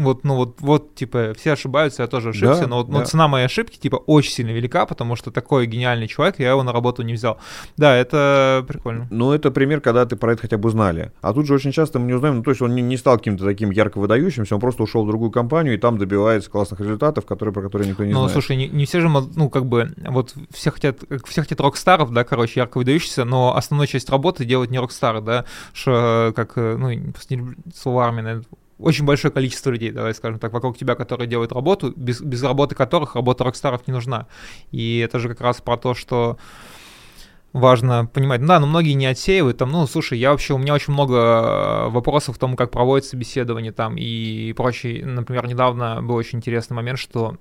[0.04, 3.00] вот, ну вот, вот, типа, все ошибаются, я тоже ошибся, да, но, да.
[3.00, 6.64] но цена моей ошибки, типа, очень сильно велика, потому что такой гениальный человек, я его
[6.64, 7.40] на работу не взял.
[7.78, 9.08] Да, это прикольно.
[9.10, 11.12] Ну, это пример, когда ты про это хотя бы знали.
[11.22, 13.18] А тут же очень часто мы не узнаем, ну, то есть он не, не стал
[13.18, 17.26] каким-то таким ярко выдающимся, он просто ушел в другую компанию и там добивается классных результатов,
[17.26, 18.36] которые, про которые никто не ну, знает.
[18.36, 22.12] Ну, слушай, не, не все же, ну, как бы, вот все хотят, все хотят рок-старов,
[22.12, 27.12] да, короче, ярко выдающихся, но основную часть работы делать не рок-стары, да, что, как, ну,
[27.12, 28.46] просто не слово армия, наверное,
[28.78, 32.76] очень большое количество людей, давай скажем так, вокруг тебя, которые делают работу, без, без работы
[32.76, 34.28] которых работа рокстаров не нужна.
[34.72, 36.38] И это же как раз про то, что
[37.54, 38.46] важно понимать.
[38.46, 39.58] Да, но многие не отсеивают.
[39.58, 43.12] Там, ну, слушай, я вообще, у меня очень много э, вопросов к тому, как проводится
[43.12, 45.06] собеседование там и прочее.
[45.06, 47.38] Например, недавно был очень интересный момент, что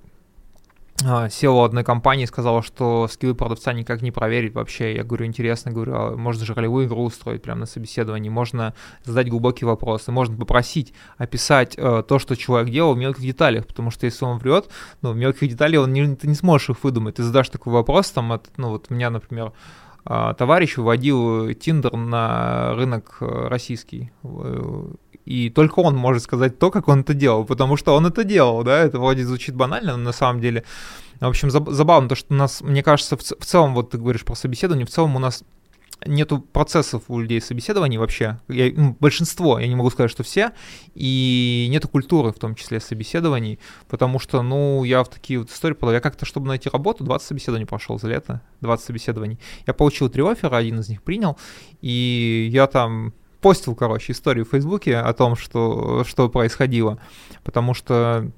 [1.03, 4.95] SEO одной компании сказала, что скиллы продавца никак не проверить вообще.
[4.95, 8.73] Я говорю, интересно, говорю, а можно же ролевую игру устроить прямо на собеседовании, можно
[9.03, 13.91] задать глубокие вопросы, можно попросить описать э, то, что человек делал в мелких деталях, потому
[13.91, 14.69] что если он врет,
[15.01, 17.15] ну, в мелких деталях он не, ты не сможешь их выдумать.
[17.15, 19.51] Ты задашь такой вопрос, там, от, ну, вот у меня, например, а,
[20.05, 24.11] товарищ выводил Тиндер на рынок э, российский.
[24.23, 24.87] Э,
[25.25, 28.63] и только он может сказать то, как он это делал, потому что он это делал,
[28.63, 30.63] да, это вроде звучит банально, но на самом деле,
[31.19, 34.35] в общем, забавно то, что у нас, мне кажется, в целом, вот ты говоришь про
[34.35, 35.43] собеседование, в целом у нас
[36.05, 38.39] нету процессов у людей собеседований вообще.
[38.47, 40.51] Я, ну, большинство, я не могу сказать, что все,
[40.93, 45.73] и нету культуры, в том числе собеседований, потому что, ну, я в такие вот истории
[45.73, 45.93] подал.
[45.93, 49.39] Я как-то, чтобы найти работу, 20 собеседований прошел за лето, 20 собеседований.
[49.67, 51.37] Я получил три оффера, один из них принял,
[51.81, 56.99] и я там постил, короче, историю в Фейсбуке о том, что, что происходило,
[57.43, 58.31] потому что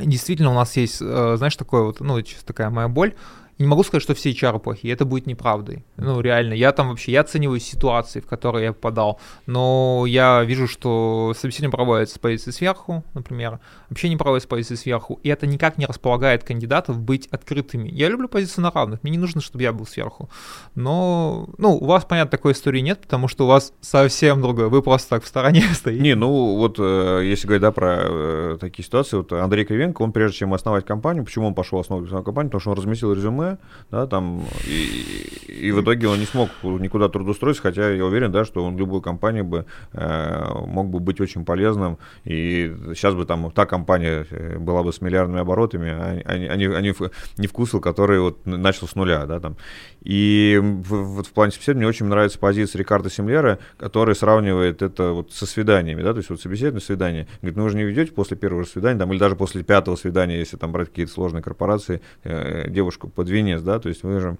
[0.00, 3.14] действительно у нас есть, э, знаешь, такое вот, ну, такая моя боль,
[3.58, 5.84] не могу сказать, что все HR плохие, это будет неправдой.
[5.96, 10.66] Ну, реально, я там вообще, я оцениваю ситуации, в которые я попадал, но я вижу,
[10.66, 15.46] что собеседование проводится с позиции сверху, например, вообще не проводится с позиции сверху, и это
[15.46, 17.88] никак не располагает кандидатов быть открытыми.
[17.88, 20.28] Я люблю позицию на равных, мне не нужно, чтобы я был сверху.
[20.74, 24.82] Но, ну, у вас, понятно, такой истории нет, потому что у вас совсем другое, вы
[24.82, 26.02] просто так в стороне стоите.
[26.02, 30.12] Не, ну, вот э, если говорить, да, про э, такие ситуации, вот Андрей Кривенко, он
[30.12, 33.58] прежде чем основать компанию, почему он пошел основывать компанию, потому что он разместил резюме резюме,
[33.90, 38.44] да, там, и, и в итоге он не смог никуда трудоустроиться, хотя я уверен, да,
[38.44, 43.24] что он в любой компании бы э, мог бы быть очень полезным, и сейчас бы
[43.24, 46.94] там та компания э, была бы с миллиардными оборотами, а, они, они, они
[47.38, 49.56] не вкусил, который вот начал с нуля, да, там.
[50.02, 55.12] И вот в, в плане собеседования мне очень нравится позиция Рикардо Семлера, который сравнивает это
[55.12, 57.26] вот со свиданиями, да, то есть вот собеседование, свидание.
[57.40, 60.38] Говорит, ну вы же не ведете после первого свидания, там, или даже после пятого свидания,
[60.38, 64.38] если там брать какие-то сложные корпорации, э, девушку под венец, да, то есть вы же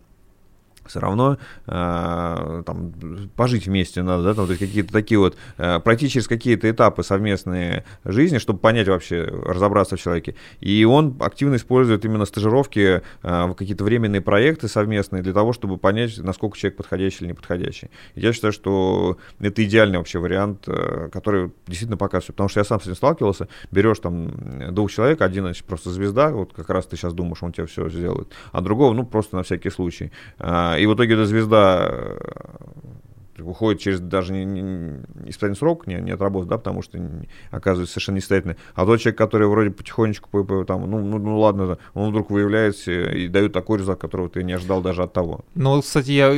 [0.87, 2.93] все равно э, там,
[3.37, 7.03] пожить вместе надо, да, там, то есть какие-то такие вот, э, пройти через какие-то этапы
[7.03, 10.35] совместной жизни, чтобы понять вообще, разобраться в человеке.
[10.61, 16.19] И он активно использует именно стажировки, э, какие-то временные проекты совместные для того, чтобы понять,
[16.19, 17.91] насколько человек подходящий или неподходящий.
[18.15, 22.65] И я считаю, что это идеальный вообще вариант, э, который действительно показывает, потому что я
[22.65, 24.33] сам с этим сталкивался, берешь там
[24.73, 27.89] двух человек, один, значит, просто звезда, вот как раз ты сейчас думаешь, он тебе все
[27.89, 30.11] сделает, а другого, ну, просто на всякий случай.
[30.79, 32.17] И в итоге эта звезда э,
[33.43, 34.61] уходит через даже не, не,
[35.29, 38.57] испытательный срок, не, не отработает, да, потому что не, оказывается совершенно несостоятельный.
[38.75, 42.31] А тот человек, который вроде потихонечку, по, по, там, ну, ну, ну ладно, он вдруг
[42.31, 45.45] выявляется и дает такой результат, которого ты не ожидал даже от того.
[45.55, 46.33] Ну, кстати, я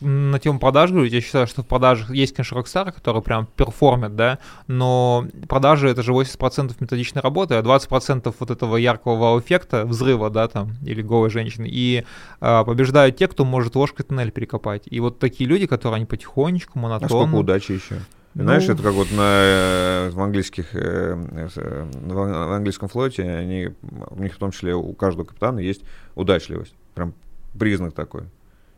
[0.00, 4.16] на тему продаж говорю, я считаю, что в продажах есть, конечно, рокстары, которые прям перформят,
[4.16, 10.30] да, но продажи это же 80% методичной работы, а 20% вот этого яркого вау-эффекта, взрыва,
[10.30, 12.04] да, там, или голой женщины, и
[12.40, 14.82] э, побеждают те, кто может ложкой тоннель перекопать.
[14.86, 17.06] И вот такие люди, которые они потихонечку, монотонно...
[17.06, 18.00] А сколько удачи еще?
[18.34, 18.44] Ну...
[18.44, 23.70] Знаешь, это как вот на, э, в, английских, э, э, в английском флоте, они,
[24.10, 25.82] у них в том числе у каждого капитана есть
[26.14, 26.74] удачливость.
[26.94, 27.12] Прям
[27.58, 28.22] признак такой.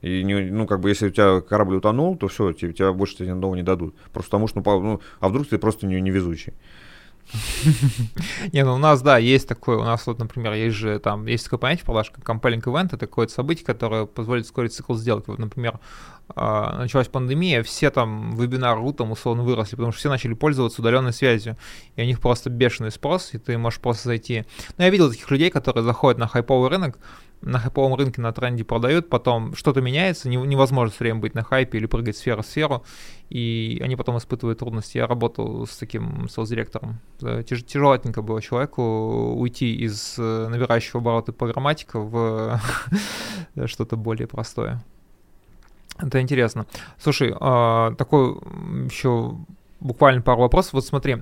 [0.03, 3.17] И не, ну, как бы, если у тебя корабль утонул, то все, тебе, тебя больше
[3.17, 3.95] тебе нового не дадут.
[4.13, 6.53] Просто потому что, ну, ну а вдруг ты просто не, невезучий.
[8.53, 11.45] Не, ну у нас, да, есть такое, у нас вот, например, есть же там, есть
[11.45, 15.31] такое понятие продаж, как compelling event, это какое-то событие, которое позволит ускорить цикл сделки.
[15.31, 15.79] Вот, например,
[16.35, 21.13] а, началась пандемия, все там вебинары там условно выросли, потому что все начали пользоваться удаленной
[21.13, 21.57] связью,
[21.97, 24.45] и у них просто бешеный спрос, и ты можешь просто зайти.
[24.77, 26.99] Ну, я видел таких людей, которые заходят на хайповый рынок,
[27.43, 31.79] на хайповом рынке на тренде продают, потом что-то меняется, невозможно все время быть на хайпе
[31.79, 32.85] или прыгать сфера в сферу,
[33.31, 34.99] и они потом испытывают трудности.
[34.99, 37.01] Я работал с таким соус-директором.
[37.21, 42.61] Тяж, тяжелотненько было человеку уйти из э, набирающего обороты программатика в
[43.67, 44.83] что-то более простое.
[45.99, 46.67] Это интересно.
[46.99, 48.35] Слушай, а, такой
[48.87, 49.37] еще
[49.81, 50.75] буквально пару вопросов.
[50.75, 51.17] Вот смотри,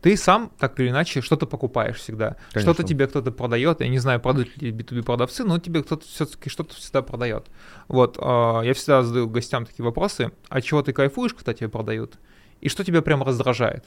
[0.00, 2.36] ты сам так или иначе что-то покупаешь всегда.
[2.52, 2.72] Конечно.
[2.72, 3.80] Что-то тебе кто-то продает.
[3.80, 7.46] Я не знаю, продают ли B2B продавцы, но тебе кто-то все-таки что-то всегда продает.
[7.88, 10.30] Вот, э, я всегда задаю гостям такие вопросы.
[10.48, 12.14] А чего ты кайфуешь, когда тебе продают?
[12.60, 13.84] И что тебя прям раздражает?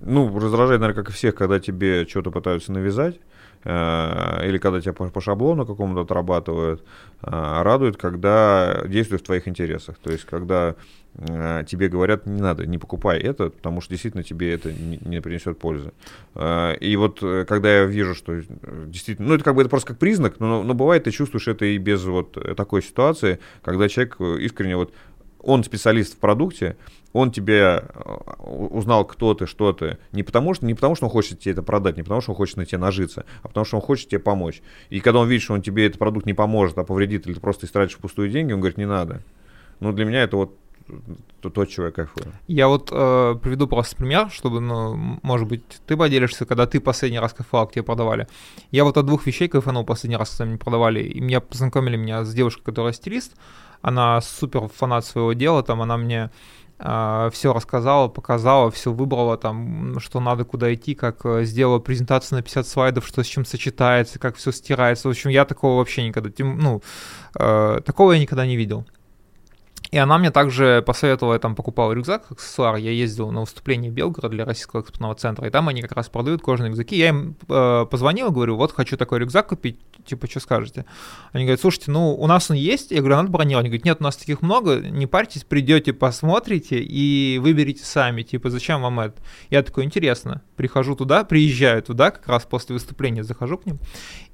[0.00, 3.18] Ну, раздражает, наверное, как и всех, когда тебе что-то пытаются навязать.
[3.64, 6.84] э, или когда тебя по, по шаблону какому-то отрабатывают,
[7.22, 9.96] э, радует, когда действует в твоих интересах.
[9.98, 10.76] То есть, когда
[11.18, 15.58] тебе говорят, не надо, не покупай это, потому что действительно тебе это не, не принесет
[15.58, 15.92] пользы.
[16.34, 18.42] Э, и вот э, когда я вижу, что э,
[18.86, 21.64] действительно, ну это как бы это просто как признак, но, но бывает ты чувствуешь это
[21.64, 24.92] и без вот такой ситуации, когда человек искренне вот
[25.40, 26.76] он специалист в продукте,
[27.12, 27.84] он тебе
[28.38, 31.62] узнал, кто ты, что ты, не потому, что, не потому, что он хочет тебе это
[31.62, 34.18] продать, не потому, что он хочет на тебе нажиться, а потому, что он хочет тебе
[34.18, 34.60] помочь.
[34.90, 37.40] И когда он видит, что он тебе этот продукт не поможет, а повредит, или ты
[37.40, 39.22] просто истратишь пустую деньги, он говорит, не надо.
[39.80, 40.58] Ну, для меня это вот
[41.40, 42.32] то, то чего я кайфую.
[42.46, 47.18] Я вот э, приведу просто пример, чтобы, ну, может быть, ты поделишься, когда ты последний
[47.18, 48.28] раз кайфовал, тебе продавали.
[48.70, 52.24] Я вот от двух вещей кайфанул последний раз, когда мне продавали, и меня познакомили меня
[52.24, 53.34] с девушкой, которая стилист,
[53.82, 56.30] она супер фанат своего дела, там она мне
[56.78, 62.36] Uh, все рассказала, показала, все выбрала, там, что надо, куда идти, как uh, сделала презентацию
[62.36, 65.08] на 50 слайдов, что с чем сочетается, как все стирается.
[65.08, 66.82] В общем, я такого вообще никогда, ну,
[67.38, 68.84] uh, такого я никогда не видел.
[69.96, 73.94] И она мне также посоветовала, я там покупал рюкзак, аксессуар, я ездил на выступление в
[73.94, 76.96] Белгород для Российского экспортного центра, и там они как раз продают кожаные рюкзаки.
[76.96, 80.84] Я им э, позвонил, говорю, вот хочу такой рюкзак купить, типа, что скажете?
[81.32, 83.64] Они говорят, слушайте, ну, у нас он есть, я говорю, надо бронировать.
[83.64, 88.50] Они говорят, нет, у нас таких много, не парьтесь, придете, посмотрите и выберите сами, типа,
[88.50, 89.14] зачем вам это?
[89.48, 93.78] Я такой, интересно, прихожу туда, приезжаю туда, как раз после выступления захожу к ним,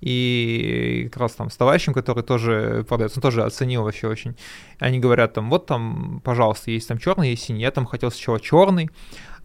[0.01, 4.35] и как раз там с товарищем, который тоже продается, он тоже оценил вообще очень.
[4.83, 7.61] Они говорят там, вот там, пожалуйста, есть там черный, есть синий.
[7.61, 8.91] Я там хотел сначала черный,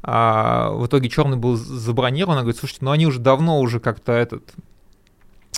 [0.01, 2.33] а в итоге черный был забронирован.
[2.33, 4.55] Она говорит, слушайте, ну они уже давно уже как-то этот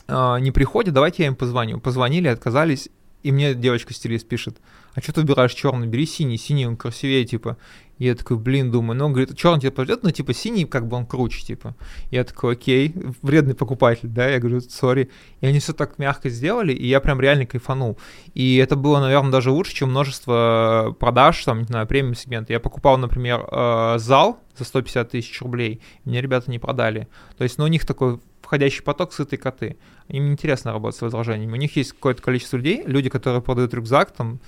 [0.10, 1.80] а, не приходят, давайте я им позвоню.
[1.80, 2.90] Позвонили, отказались,
[3.24, 4.58] и мне девочка-стилист пишет,
[4.96, 7.56] а что ты выбираешь черный, бери синий, синий он красивее, типа.
[8.00, 10.96] Я такой, блин, думаю, ну, он говорит, черный тебе пойдет, но, типа, синий, как бы
[10.96, 11.76] он круче, типа.
[12.12, 15.10] Я такой, окей, вредный покупатель, да, я говорю, сори.
[15.42, 17.98] И они все так мягко сделали, и я прям реально кайфанул.
[18.34, 22.54] И это было, наверное, даже лучше, чем множество продаж, там, не знаю, премиум сегмента.
[22.54, 27.10] Я покупал, например, э, зал за 150 тысяч рублей, мне ребята не продали.
[27.38, 29.78] То есть, ну, у них такой входящий поток сытые коты.
[30.08, 31.52] Им интересно работать с возражениями.
[31.52, 34.40] У них есть какое-то количество людей, люди, которые продают рюкзак там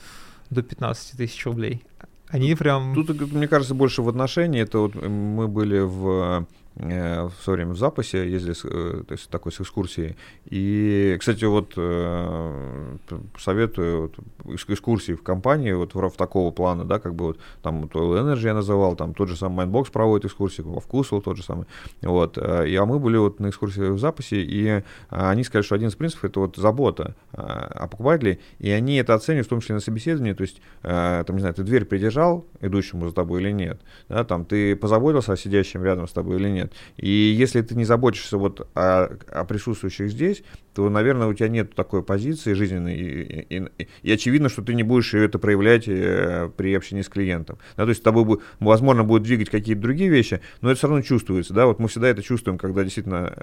[0.50, 1.84] до 15 тысяч рублей.
[2.32, 2.96] Они прям...
[2.96, 4.62] Тут, мне кажется, больше в отношении.
[4.62, 9.30] Это вот мы были в в свое время в запасе, ездили с, э, то есть
[9.30, 10.16] такой с экскурсией.
[10.46, 12.98] И, кстати, вот э,
[13.38, 14.14] советую
[14.44, 17.94] вот, экскурсии в компании вот в, в такого плана, да, как бы вот там вот
[17.94, 21.66] Energy я называл, там тот же самый Mindbox проводит экскурсии, во вкусу тот же самый.
[22.02, 22.38] Вот.
[22.38, 25.96] И, а мы были вот на экскурсии в запасе, и они сказали, что один из
[25.96, 30.34] принципов это вот забота о покупателе, и они это оценивают, в том числе на собеседовании,
[30.34, 34.46] то есть, там, не знаю, ты дверь придержал идущему за тобой или нет, да, там,
[34.46, 36.74] ты позаботился о сидящем рядом с тобой или нет, нет.
[36.98, 40.44] И если ты не заботишься вот о, о присутствующих здесь,
[40.74, 44.84] то, наверное, у тебя нет такой позиции жизненной, и, и, и, очевидно, что ты не
[44.84, 47.58] будешь это проявлять э, при общении с клиентом.
[47.76, 51.02] Да, то есть с тобой, возможно, будут двигать какие-то другие вещи, но это все равно
[51.02, 51.54] чувствуется.
[51.54, 51.66] Да?
[51.66, 53.34] Вот мы всегда это чувствуем, когда действительно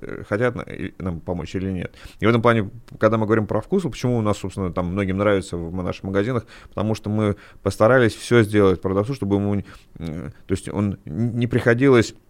[0.00, 0.56] э, хотят
[0.98, 1.94] нам помочь или нет.
[2.18, 5.18] И в этом плане, когда мы говорим про вкус, почему у нас, собственно, там многим
[5.18, 9.62] нравится в наших магазинах, потому что мы постарались все сделать продавцу, чтобы ему,
[9.98, 12.14] то есть он не приходилось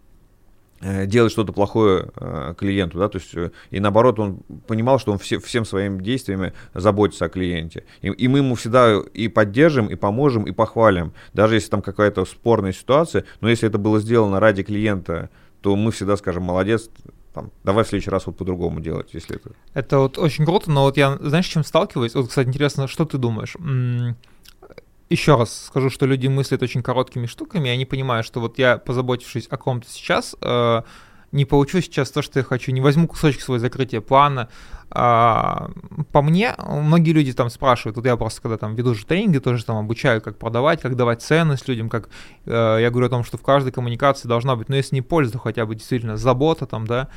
[0.81, 5.19] делать что-то плохое э, клиенту, да, то есть э, и наоборот он понимал, что он
[5.19, 9.95] все, всем своими действиями заботится о клиенте, и, и мы ему всегда и поддержим, и
[9.95, 14.63] поможем, и похвалим, даже если там какая-то спорная ситуация, но если это было сделано ради
[14.63, 15.29] клиента,
[15.61, 16.89] то мы всегда скажем молодец,
[17.33, 19.51] там, давай в следующий раз вот по-другому делать, если это.
[19.73, 22.15] Это вот очень круто, но вот я, знаешь, чем сталкиваюсь?
[22.15, 23.55] Вот, кстати, интересно, что ты думаешь?
[25.11, 28.77] Еще раз скажу, что люди мыслят очень короткими штуками, и они понимают, что вот я,
[28.77, 30.81] позаботившись о ком-то сейчас, э,
[31.31, 34.49] не получу сейчас то, что я хочу, не возьму кусочек своего закрытия плана.
[34.89, 35.69] А,
[36.11, 39.63] по мне, многие люди там спрашивают, вот я просто когда там веду же тренинги, тоже
[39.63, 42.09] там обучаю, как продавать, как давать ценность людям, как
[42.45, 45.33] э, я говорю о том, что в каждой коммуникации должна быть, ну если не польза,
[45.33, 47.07] то хотя бы действительно забота там, да,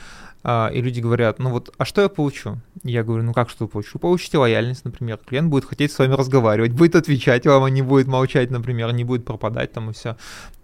[0.45, 2.59] и люди говорят, ну вот, а что я получу?
[2.83, 3.99] Я говорю, ну как что получу?
[3.99, 5.19] Получите лояльность, например.
[5.27, 9.05] Клиент будет хотеть с вами разговаривать, будет отвечать вам, а не будет молчать, например, не
[9.05, 10.17] будет пропадать там и все.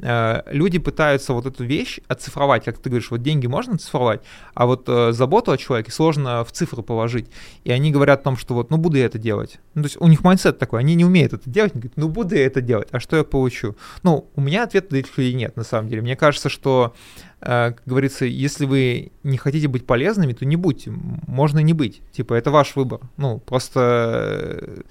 [0.02, 4.20] А, люди пытаются вот эту вещь оцифровать, как ты говоришь, вот деньги можно оцифровать,
[4.52, 7.30] а вот э, заботу о человеке сложно в цифры положить.
[7.64, 9.60] И они говорят о том, что вот, ну буду я это делать.
[9.74, 12.08] Ну, то есть у них mindset такой, они не умеют это делать, они говорят, ну
[12.08, 13.76] буду я это делать, а что я получу?
[14.02, 16.02] Ну, у меня ответа для этих людей нет, на самом деле.
[16.02, 20.92] Мне кажется, что Э, как говорится, если вы не хотите быть полезными, то не будьте.
[21.26, 22.02] Можно не быть.
[22.12, 23.00] Типа, это ваш выбор.
[23.16, 24.82] Ну, просто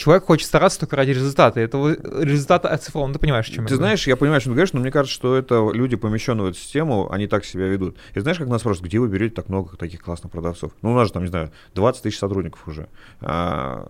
[0.00, 1.60] человек хочет стараться только ради результата.
[1.60, 3.12] Этого результата оцифрован.
[3.12, 5.14] Ты понимаешь, о чем Ты я знаешь, я понимаю, что ты говоришь, но мне кажется,
[5.14, 7.96] что это люди, помещенные в эту систему, они так себя ведут.
[8.14, 10.72] И знаешь, как нас спрашивают, где вы берете так много таких классных продавцов?
[10.80, 12.88] Ну, у нас же там, не знаю, 20 тысяч сотрудников уже.
[13.20, 13.88] А,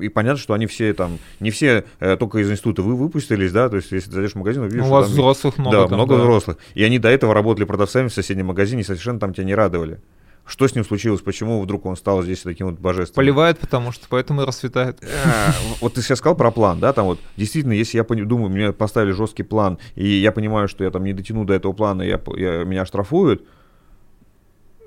[0.00, 3.68] и понятно, что они все там, не все э, только из института вы выпустились, да,
[3.68, 5.76] то есть если зайдешь в магазин, увидишь, Ну, У вас там- взрослых много.
[5.76, 6.22] да, там, много да.
[6.22, 6.58] взрослых.
[6.74, 9.98] И они до этого работали продавцами в соседнем магазине совершенно там тебя не радовали.
[10.50, 11.20] Что с ним случилось?
[11.20, 13.24] Почему вдруг он стал здесь таким вот божественным?
[13.24, 14.98] Поливает, потому что поэтому и расцветает.
[15.00, 18.72] А, Вот ты сейчас сказал про план, да, там вот действительно, если я думаю, мне
[18.72, 22.20] поставили жесткий план, и я понимаю, что я там не дотяну до этого плана, я,
[22.34, 23.44] я- меня штрафуют,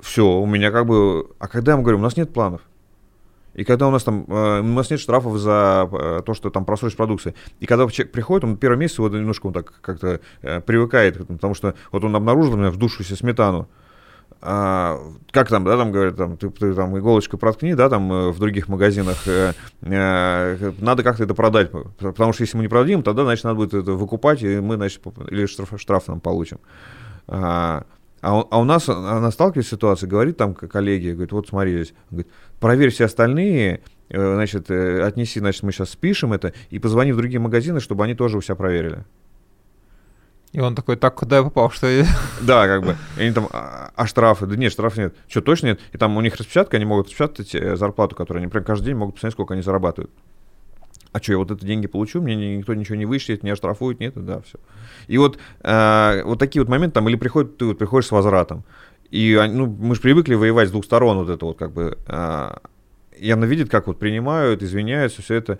[0.01, 1.29] все, у меня как бы...
[1.39, 2.59] А когда мы говорим, у нас нет планов,
[3.53, 6.65] и когда у нас там, э, у нас нет штрафов за э, то, что там
[6.65, 7.35] просрочка продукции.
[7.61, 11.53] И когда человек приходит, он первый месяц вот немножко он так как-то э, привыкает, потому
[11.53, 13.69] что вот он обнаружил у меня вдувшуюся сметану.
[14.45, 14.99] А,
[15.31, 18.39] как там, да, там говорят, там, ты, ты там иголочкой проткни, да, там э, в
[18.39, 23.23] других магазинах, э, э, надо как-то это продать, потому что если мы не продадим, тогда,
[23.23, 26.59] значит, надо будет это выкупать, и мы, значит, или штраф, штраф нам получим.
[27.25, 27.85] А,
[28.19, 31.75] а у, а у нас, она сталкивается с ситуацией, говорит там коллеги, говорит, вот смотри
[31.75, 32.29] здесь, говорит,
[32.59, 33.79] проверь все остальные,
[34.09, 38.37] значит, отнеси, значит, мы сейчас спишем это, и позвони в другие магазины, чтобы они тоже
[38.37, 39.05] у себя проверили.
[40.53, 41.87] И он такой, так, куда я попал, что.
[42.41, 42.95] Да, как бы.
[43.17, 44.45] И они там, а, а штрафы?
[44.45, 45.15] Да нет, штрафов нет.
[45.27, 45.79] Что, точно нет?
[45.91, 48.95] И там у них распечатка, они могут распечатать э, зарплату, которую они прям каждый день
[48.95, 50.11] могут посмотреть, сколько они зарабатывают.
[51.11, 53.99] А что, я вот это деньги получу, мне ни- никто ничего не вышлет, не оштрафует,
[53.99, 54.59] нет, да, все.
[55.07, 58.63] И вот, э, вот такие вот моменты там, или приходит, ты вот приходишь с возвратом,
[59.09, 62.55] и ну, мы же привыкли воевать с двух сторон, вот это вот как бы, э,
[63.19, 65.59] и она видит, как вот принимают, извиняются, все это,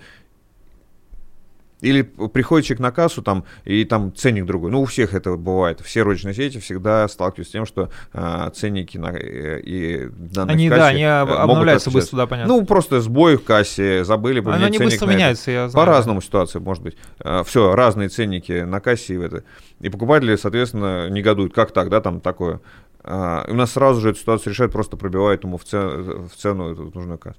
[1.84, 4.72] или приходит человек на кассу там, и там ценник другой.
[4.72, 5.82] Ну, у всех это бывает.
[5.82, 10.68] Все розничные сети всегда сталкиваются с тем, что а, ценники на, э, и данные Они,
[10.68, 12.12] в да, кассе, они э, об- могут обновляются отличаться.
[12.12, 12.54] быстро, да, понятно.
[12.54, 15.86] Ну, просто сбой в кассе, забыли поменять не ценник быстро меняется, я знаю.
[15.86, 16.96] По-разному ситуация может быть.
[17.46, 19.44] Все, разные ценники на кассе и в это.
[19.82, 21.54] И покупатели, соответственно, негодуют.
[21.54, 22.62] Как так, да, там такое.
[23.06, 25.98] А, у нас сразу же эту ситуацию решают, просто пробивают ему в, це-
[26.28, 27.38] в цену эту нужную кассу.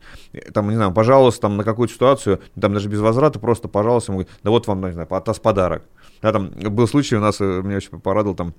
[0.52, 4.18] Там, не знаю, пожалуйста, там на какую-то ситуацию, там даже без возврата, просто, пожалуйста, ему
[4.20, 5.82] говорят, да вот вам, не знаю, от подарок.
[6.22, 8.54] Да, там был случай у нас, э, меня очень порадовал, там,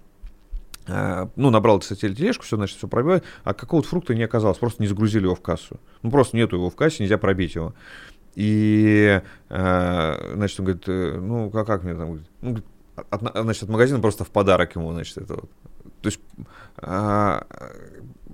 [0.88, 4.82] э, ну, набрал, кстати, тележку, все, значит, все пробивает, а какого-то фрукта не оказалось, просто
[4.82, 5.80] не загрузили его в кассу.
[6.01, 7.74] Ну, просто нету его в кассе, нельзя пробить его.
[8.36, 12.66] И, э, значит, он говорит, ну, как, как мне там, говорит, ну, говорит,
[13.10, 15.49] от- значит, от магазина просто в подарок ему, значит, это вот.
[16.06, 16.20] То есть,
[16.78, 17.47] а,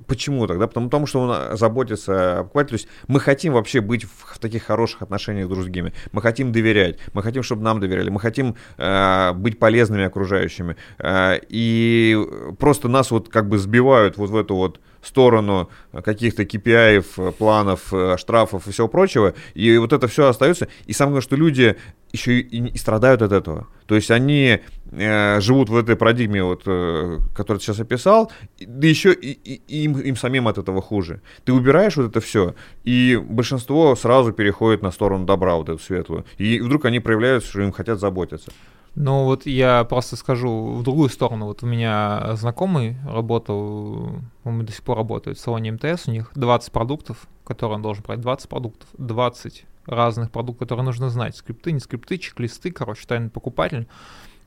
[0.07, 0.67] почему тогда?
[0.67, 2.77] Потому, потому что он заботится о покупателе.
[2.77, 5.93] То есть мы хотим вообще быть в, в таких хороших отношениях с другими.
[6.11, 6.97] Мы хотим доверять.
[7.13, 8.09] Мы хотим, чтобы нам доверяли.
[8.09, 10.75] Мы хотим э, быть полезными окружающими.
[10.99, 12.17] Э, и
[12.59, 15.69] просто нас вот как бы сбивают вот в эту вот сторону
[16.03, 19.33] каких-то KPI, планов, э, штрафов и всего прочего.
[19.53, 20.67] И вот это все остается.
[20.87, 21.77] И самое главное, что люди
[22.11, 23.67] еще и, и страдают от этого.
[23.85, 24.59] То есть они
[24.91, 29.97] живут в этой парадигме, вот, э, которую ты сейчас описал, да еще и, и- им,
[29.99, 31.21] им самим от этого хуже.
[31.45, 36.25] Ты убираешь вот это все, и большинство сразу переходит на сторону добра, вот эту светлую.
[36.37, 38.51] И вдруг они проявляют, что им хотят заботиться.
[38.95, 41.45] Ну вот я просто скажу в другую сторону.
[41.45, 46.31] Вот у меня знакомый работал, он до сих пор работает в салоне МТС, у них
[46.35, 51.37] 20 продуктов, которые он должен брать, 20 продуктов, 20 разных продуктов, которые нужно знать.
[51.37, 53.87] Скрипты, не скрипты, чек-листы, короче, тайный покупатель.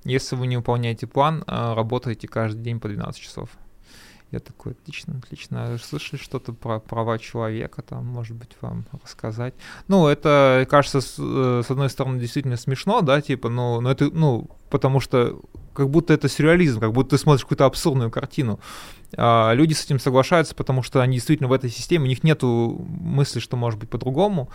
[0.04, 3.50] Если вы не выполняете план, а, работаете каждый день по 12 часов.
[4.30, 5.78] Я такой, отлично, отлично.
[5.78, 9.54] Слышали что-то про права человека, там, может быть, вам рассказать?
[9.86, 14.10] Ну, это, кажется, с, э, с одной стороны, действительно смешно, да, типа, но, но это,
[14.10, 15.40] ну, потому что
[15.72, 18.58] как будто это сюрреализм, как будто ты смотришь какую-то абсурдную картину.
[19.16, 22.84] А, люди с этим соглашаются, потому что они действительно в этой системе, у них нету
[22.88, 24.50] мысли, что может быть по-другому,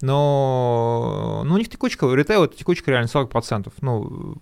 [0.00, 4.36] но ну, у них текучка, ритейл это текучка реально 40%, ну,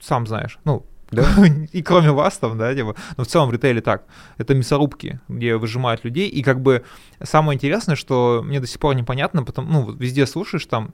[0.00, 1.26] сам знаешь, ну, Да?
[1.72, 4.04] и кроме вас там, да, типа, но в целом в ритейле так.
[4.36, 6.84] Это мясорубки, где выжимают людей, и как бы
[7.22, 10.92] самое интересное, что мне до сих пор непонятно, потому, ну, везде слушаешь там,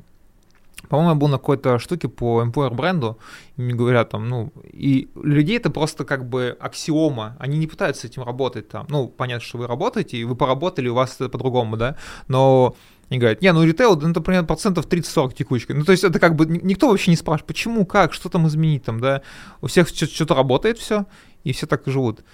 [0.89, 3.19] по-моему, я был на какой-то штуке по employer бренду,
[3.57, 8.03] и мне говорят там, ну, и людей это просто как бы аксиома, они не пытаются
[8.03, 11.29] с этим работать там, ну, понятно, что вы работаете, и вы поработали, у вас это
[11.29, 11.97] по-другому, да,
[12.29, 12.77] но
[13.11, 15.75] они говорят, не, ну ритейл, да, ну, это примерно процентов 30-40 текучка.
[15.75, 18.47] Ну, то есть это как бы ни- никто вообще не спрашивает, почему, как, что там
[18.47, 19.23] изменить там, да.
[19.61, 21.07] У всех что-то работает все,
[21.45, 22.25] и все так и живут.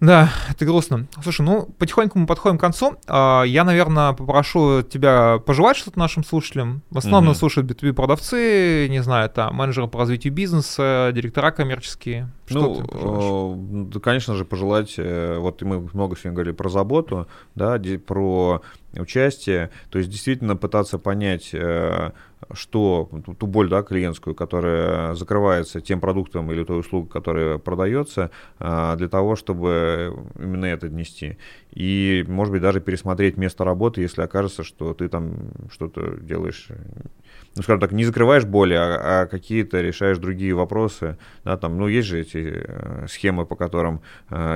[0.00, 1.06] Да, это грустно.
[1.22, 2.96] Слушай, ну, потихоньку мы подходим к концу.
[3.06, 6.82] А, я, наверное, попрошу тебя пожелать что-то нашим слушателям.
[6.90, 12.30] В основном нас слушают B2B продавцы, не знаю, там, менеджеры по развитию бизнеса, директора коммерческие.
[12.46, 17.80] Что ну, ты конечно же, пожелать, э, вот мы много сегодня говорили про заботу, да,
[18.06, 18.62] про
[19.00, 22.10] участие, то есть действительно пытаться понять, э,
[22.52, 28.94] что ту боль да, клиентскую, которая закрывается тем продуктом или той услугой, которая продается, э,
[28.96, 31.38] для того, чтобы именно это нести.
[31.72, 36.68] И, может быть, даже пересмотреть место работы, если окажется, что ты там что-то делаешь
[37.56, 41.18] ну, скажем так, не закрываешь боли, а, а какие-то решаешь другие вопросы.
[41.44, 44.02] Да, там, ну, есть же эти э, схемы, по которым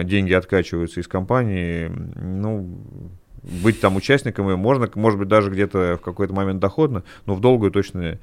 [0.02, 1.86] деньги откачиваются из компании.
[2.16, 2.80] Ну,
[3.42, 7.40] быть там участником и можно, может быть, даже где-то в какой-то момент доходно, но в
[7.40, 8.18] долгую точно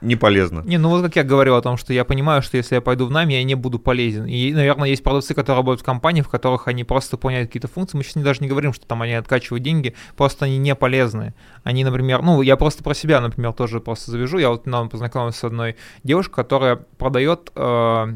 [0.00, 0.62] не полезно.
[0.64, 3.06] Не, ну вот как я говорил о том, что я понимаю, что если я пойду
[3.06, 4.26] в найм, я не буду полезен.
[4.26, 7.96] И, наверное, есть продавцы, которые работают в компании, в которых они просто выполняют какие-то функции.
[7.96, 11.34] Мы сейчас даже не говорим, что там они откачивают деньги, просто они не полезны.
[11.62, 14.38] Они, например, ну, я просто про себя, например, тоже просто завяжу.
[14.38, 18.06] Я вот нам познакомился с одной девушкой, которая продает э,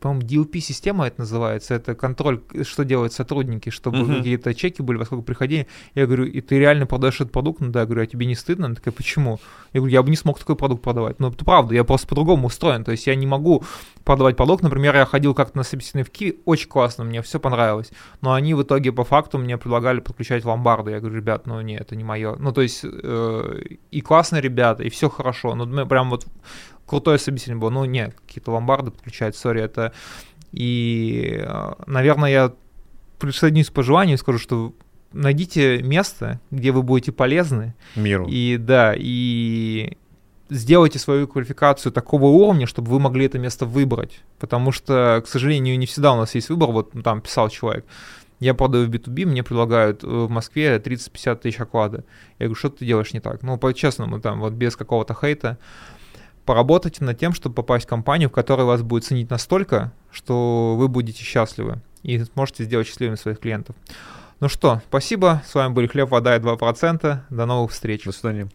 [0.00, 4.16] по-моему, DLP-система это называется, это контроль, что делают сотрудники, чтобы uh-huh.
[4.18, 5.66] какие-то чеки были, во сколько приходили.
[5.94, 7.60] Я говорю, и ты реально продаешь этот продукт?
[7.60, 8.66] Ну да, я говорю, а тебе не стыдно?
[8.66, 9.40] Она такая, почему?
[9.72, 11.18] Я говорю, я бы не смог такой продукт продавать.
[11.18, 13.64] Ну, это правда, я просто по-другому устроен, то есть я не могу
[14.04, 14.62] продавать продукт.
[14.62, 18.54] Например, я ходил как-то на собеседование в Киеве, очень классно, мне все понравилось, но они
[18.54, 20.92] в итоге по факту мне предлагали подключать ломбарды.
[20.92, 22.36] Я говорю, ребят, ну нет, это не мое.
[22.36, 23.60] Ну, то есть э,
[23.90, 26.26] и классные ребята, и все хорошо, но ну, прям вот
[26.86, 27.70] крутое собеседование было.
[27.70, 29.92] Ну, нет, какие-то ломбарды подключать, сори, это...
[30.52, 32.52] И, э, наверное, я
[33.18, 34.74] присоединюсь к пожеланию и скажу, что
[35.12, 37.74] найдите место, где вы будете полезны.
[37.96, 38.26] Миру.
[38.28, 39.96] И да, и
[40.50, 44.20] сделайте свою квалификацию такого уровня, чтобы вы могли это место выбрать.
[44.38, 46.70] Потому что, к сожалению, не всегда у нас есть выбор.
[46.70, 47.86] Вот там писал человек,
[48.40, 52.04] я продаю в B2B, мне предлагают э, в Москве 30-50 тысяч оклада.
[52.38, 53.42] Я говорю, что ты делаешь не так?
[53.42, 55.58] Ну, по-честному, там, вот без какого-то хейта
[56.44, 60.88] поработайте над тем, чтобы попасть в компанию, в которой вас будет ценить настолько, что вы
[60.88, 63.76] будете счастливы и сможете сделать счастливыми своих клиентов.
[64.40, 65.42] Ну что, спасибо.
[65.46, 67.18] С вами были Хлеб, вода и 2%.
[67.30, 68.04] До новых встреч.
[68.04, 68.48] До свидания.